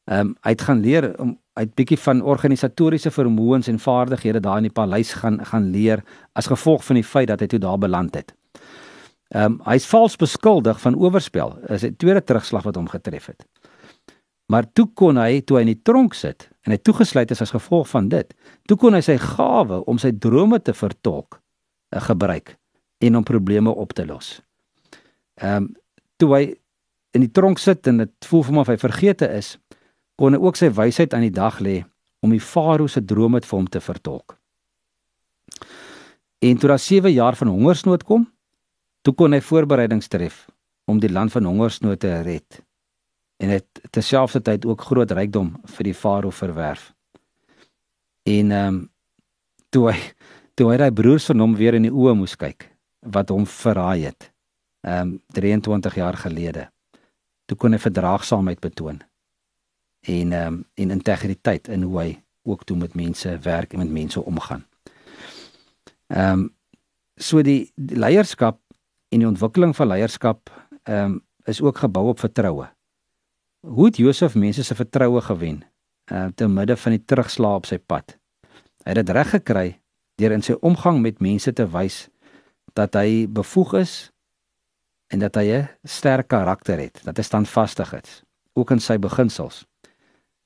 Ehm 0.06 0.20
um, 0.20 0.36
hy 0.42 0.54
het 0.54 0.62
gaan 0.62 0.82
leer 0.82 1.20
om 1.20 1.38
hy 1.56 1.64
het 1.64 1.76
bietjie 1.76 1.98
van 1.98 2.22
organisatoriese 2.22 3.12
vermoëns 3.12 3.68
en 3.68 3.80
vaardighede 3.80 4.40
daar 4.40 4.58
in 4.58 4.68
die 4.68 4.74
paleis 4.74 5.14
gaan 5.14 5.40
gaan 5.46 5.72
leer 5.72 6.04
as 6.34 6.48
gevolg 6.48 6.84
van 6.86 6.96
die 6.96 7.04
feit 7.04 7.28
dat 7.28 7.40
hy 7.40 7.48
toe 7.48 7.60
daar 7.60 7.78
beland 7.78 8.16
het. 8.16 8.34
Ehm 9.34 9.46
um, 9.46 9.62
hy's 9.66 9.86
vals 9.86 10.16
beskuldig 10.16 10.82
van 10.82 10.96
oorspel. 10.96 11.58
Is 11.68 11.84
'n 11.84 11.96
tweede 11.98 12.24
terugslag 12.24 12.64
wat 12.64 12.76
hom 12.76 12.90
getref 12.90 13.26
het. 13.26 13.46
Maar 14.46 14.66
toe 14.74 14.86
kon 14.94 15.18
hy 15.18 15.42
toe 15.42 15.58
hy 15.58 15.62
in 15.62 15.74
die 15.74 15.82
tronk 15.82 16.14
sit 16.14 16.50
en 16.62 16.72
hy 16.72 16.78
toegesluit 16.78 17.32
is 17.32 17.42
as 17.42 17.52
gevolg 17.52 17.88
van 17.90 18.10
dit, 18.10 18.34
toe 18.66 18.78
kon 18.78 18.94
hy 18.94 19.02
sy 19.02 19.18
gawe 19.18 19.84
om 19.86 19.98
sy 19.98 20.12
drome 20.12 20.62
te 20.62 20.74
vertolk 20.74 21.40
uh, 21.96 22.02
gebruik 22.02 22.58
en 23.00 23.16
om 23.16 23.24
probleme 23.24 23.70
op 23.70 23.94
te 23.94 24.06
los. 24.06 24.45
Ehm 25.42 25.64
um, 25.64 25.74
toe 26.16 26.30
hy 26.32 26.44
in 27.16 27.24
die 27.26 27.32
tronk 27.32 27.60
sit 27.60 27.88
en 27.88 27.98
dit 28.04 28.28
voel 28.30 28.44
vir 28.44 28.54
hom 28.54 28.62
of 28.62 28.70
hy 28.72 28.78
vergete 28.80 29.28
is, 29.36 29.58
kon 30.16 30.36
hy 30.36 30.40
ook 30.40 30.56
sy 30.56 30.70
wysheid 30.72 31.14
aan 31.14 31.26
die 31.28 31.34
dag 31.34 31.60
lê 31.60 31.82
om 32.24 32.32
die 32.32 32.44
farao 32.44 32.88
se 32.88 33.04
drome 33.04 33.42
vir 33.44 33.58
hom 33.58 33.68
te 33.68 33.82
vertolk. 33.84 34.38
En 36.40 36.58
toe 36.58 36.70
daar 36.70 36.80
7 36.80 37.12
jaar 37.12 37.36
van 37.36 37.52
hongersnood 37.52 38.04
kom, 38.04 38.26
toe 39.02 39.14
kon 39.14 39.36
hy 39.36 39.42
voorbereidings 39.42 40.08
tref 40.08 40.46
om 40.86 41.00
die 41.00 41.12
land 41.12 41.32
van 41.32 41.48
hongersnood 41.50 42.00
te 42.00 42.14
red. 42.22 42.62
En 43.44 43.52
het 43.52 43.68
terselfdertyd 43.92 44.66
ook 44.66 44.88
groot 44.88 45.12
rykdom 45.12 45.56
vir 45.76 45.90
die 45.90 45.98
farao 45.98 46.32
verwerf. 46.32 46.94
En 48.24 48.52
ehm 48.52 48.68
um, 48.68 48.84
toe 49.70 49.90
hy 49.92 49.98
toe 50.56 50.70
hy 50.72 50.78
daai 50.80 50.92
broers 50.96 51.26
van 51.28 51.44
hom 51.44 51.56
weer 51.60 51.76
in 51.76 51.84
die 51.90 51.92
oë 51.92 52.14
moes 52.16 52.38
kyk 52.40 52.70
wat 53.12 53.30
hom 53.30 53.44
verraai 53.46 54.08
het. 54.08 54.32
Ehm 54.86 55.08
um, 55.08 55.22
23 55.34 55.96
jaar 55.96 56.18
gelede. 56.18 56.70
Toe 57.46 57.58
kon 57.58 57.74
hy 57.74 57.80
verdraagsaamheid 57.82 58.60
betoon 58.62 59.02
en 60.06 60.32
ehm 60.32 60.54
um, 60.54 60.60
en 60.74 60.94
integriteit 60.94 61.68
in 61.68 61.82
hoe 61.82 62.00
hy 62.00 62.12
ook 62.46 62.64
toe 62.64 62.78
met 62.78 62.94
mense 62.94 63.40
werk 63.42 63.74
en 63.74 63.82
met 63.82 63.90
mense 63.90 64.22
omgaan. 64.22 64.66
Ehm 66.08 66.40
um, 66.40 66.56
so 67.16 67.42
die, 67.42 67.72
die 67.76 67.98
leierskap 67.98 68.60
en 69.10 69.20
die 69.20 69.28
ontwikkeling 69.28 69.76
van 69.76 69.88
leierskap 69.88 70.54
ehm 70.84 71.04
um, 71.04 71.22
is 71.46 71.62
ook 71.62 71.78
gebou 71.78 72.08
op 72.08 72.20
vertroue. 72.20 72.70
Hoe 73.66 73.86
het 73.86 73.98
Josef 73.98 74.36
mense 74.36 74.64
se 74.64 74.76
vertroue 74.76 75.22
gewen 75.22 75.64
uh, 76.12 76.28
te 76.36 76.48
midde 76.48 76.78
van 76.78 76.92
die 76.92 77.06
terugslag 77.06 77.56
op 77.56 77.66
sy 77.66 77.78
pad? 77.78 78.18
Hy 78.84 78.94
het 78.94 79.06
dit 79.06 79.10
reg 79.10 79.30
gekry 79.30 79.80
deur 80.16 80.32
in 80.32 80.42
sy 80.42 80.54
omgang 80.62 81.02
met 81.02 81.20
mense 81.20 81.54
te 81.54 81.66
wys 81.70 82.10
dat 82.74 82.94
hy 82.94 83.26
bevoeg 83.28 83.74
is 83.82 84.15
en 85.16 85.22
dat 85.24 85.38
hy 85.40 85.48
'n 85.56 85.70
sterk 85.88 86.28
karakter 86.28 86.78
het, 86.80 87.00
dat 87.04 87.18
hy 87.18 87.24
standvastig 87.24 87.94
is, 87.94 88.24
ook 88.54 88.72
in 88.72 88.80
sy 88.80 88.98
beginsels. 88.98 89.66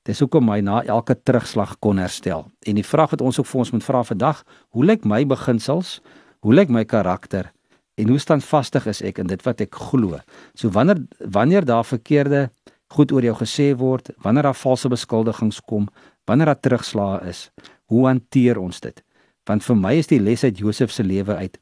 Dis 0.06 0.20
hoekom 0.20 0.48
hy 0.48 0.60
na 0.60 0.82
elke 0.82 1.14
terugslag 1.14 1.78
kon 1.78 1.98
herstel. 1.98 2.46
En 2.66 2.74
die 2.74 2.86
vraag 2.86 3.10
wat 3.10 3.20
ons 3.20 3.38
ook 3.38 3.46
vir 3.46 3.58
ons 3.58 3.72
moet 3.72 3.84
vra 3.84 4.02
vandag, 4.02 4.44
hoe 4.70 4.84
lyk 4.84 5.04
my 5.04 5.26
beginsels? 5.26 6.00
Hoe 6.40 6.54
lyk 6.54 6.68
my 6.68 6.84
karakter? 6.84 7.52
En 7.98 8.08
hoe 8.08 8.18
standvastig 8.18 8.86
is 8.86 9.02
ek 9.02 9.18
in 9.18 9.26
dit 9.26 9.42
wat 9.42 9.60
ek 9.60 9.74
glo? 9.74 10.18
So 10.54 10.70
wanneer 10.70 11.06
wanneer 11.18 11.64
daar 11.64 11.84
verkeerde 11.84 12.50
goed 12.88 13.12
oor 13.12 13.22
jou 13.22 13.34
gesê 13.34 13.76
word, 13.76 14.10
wanneer 14.22 14.42
daar 14.42 14.54
valse 14.54 14.88
beskuldigings 14.88 15.60
kom, 15.60 15.88
wanneer 16.24 16.46
daar 16.46 16.60
terugslae 16.60 17.28
is, 17.28 17.50
hoe 17.84 18.06
hanteer 18.06 18.58
ons 18.58 18.80
dit? 18.80 19.02
Want 19.44 19.64
vir 19.64 19.76
my 19.76 19.94
is 19.94 20.06
die 20.06 20.20
les 20.20 20.44
uit 20.44 20.58
Josef 20.58 20.90
se 20.90 21.02
lewe 21.02 21.36
uit 21.36 21.58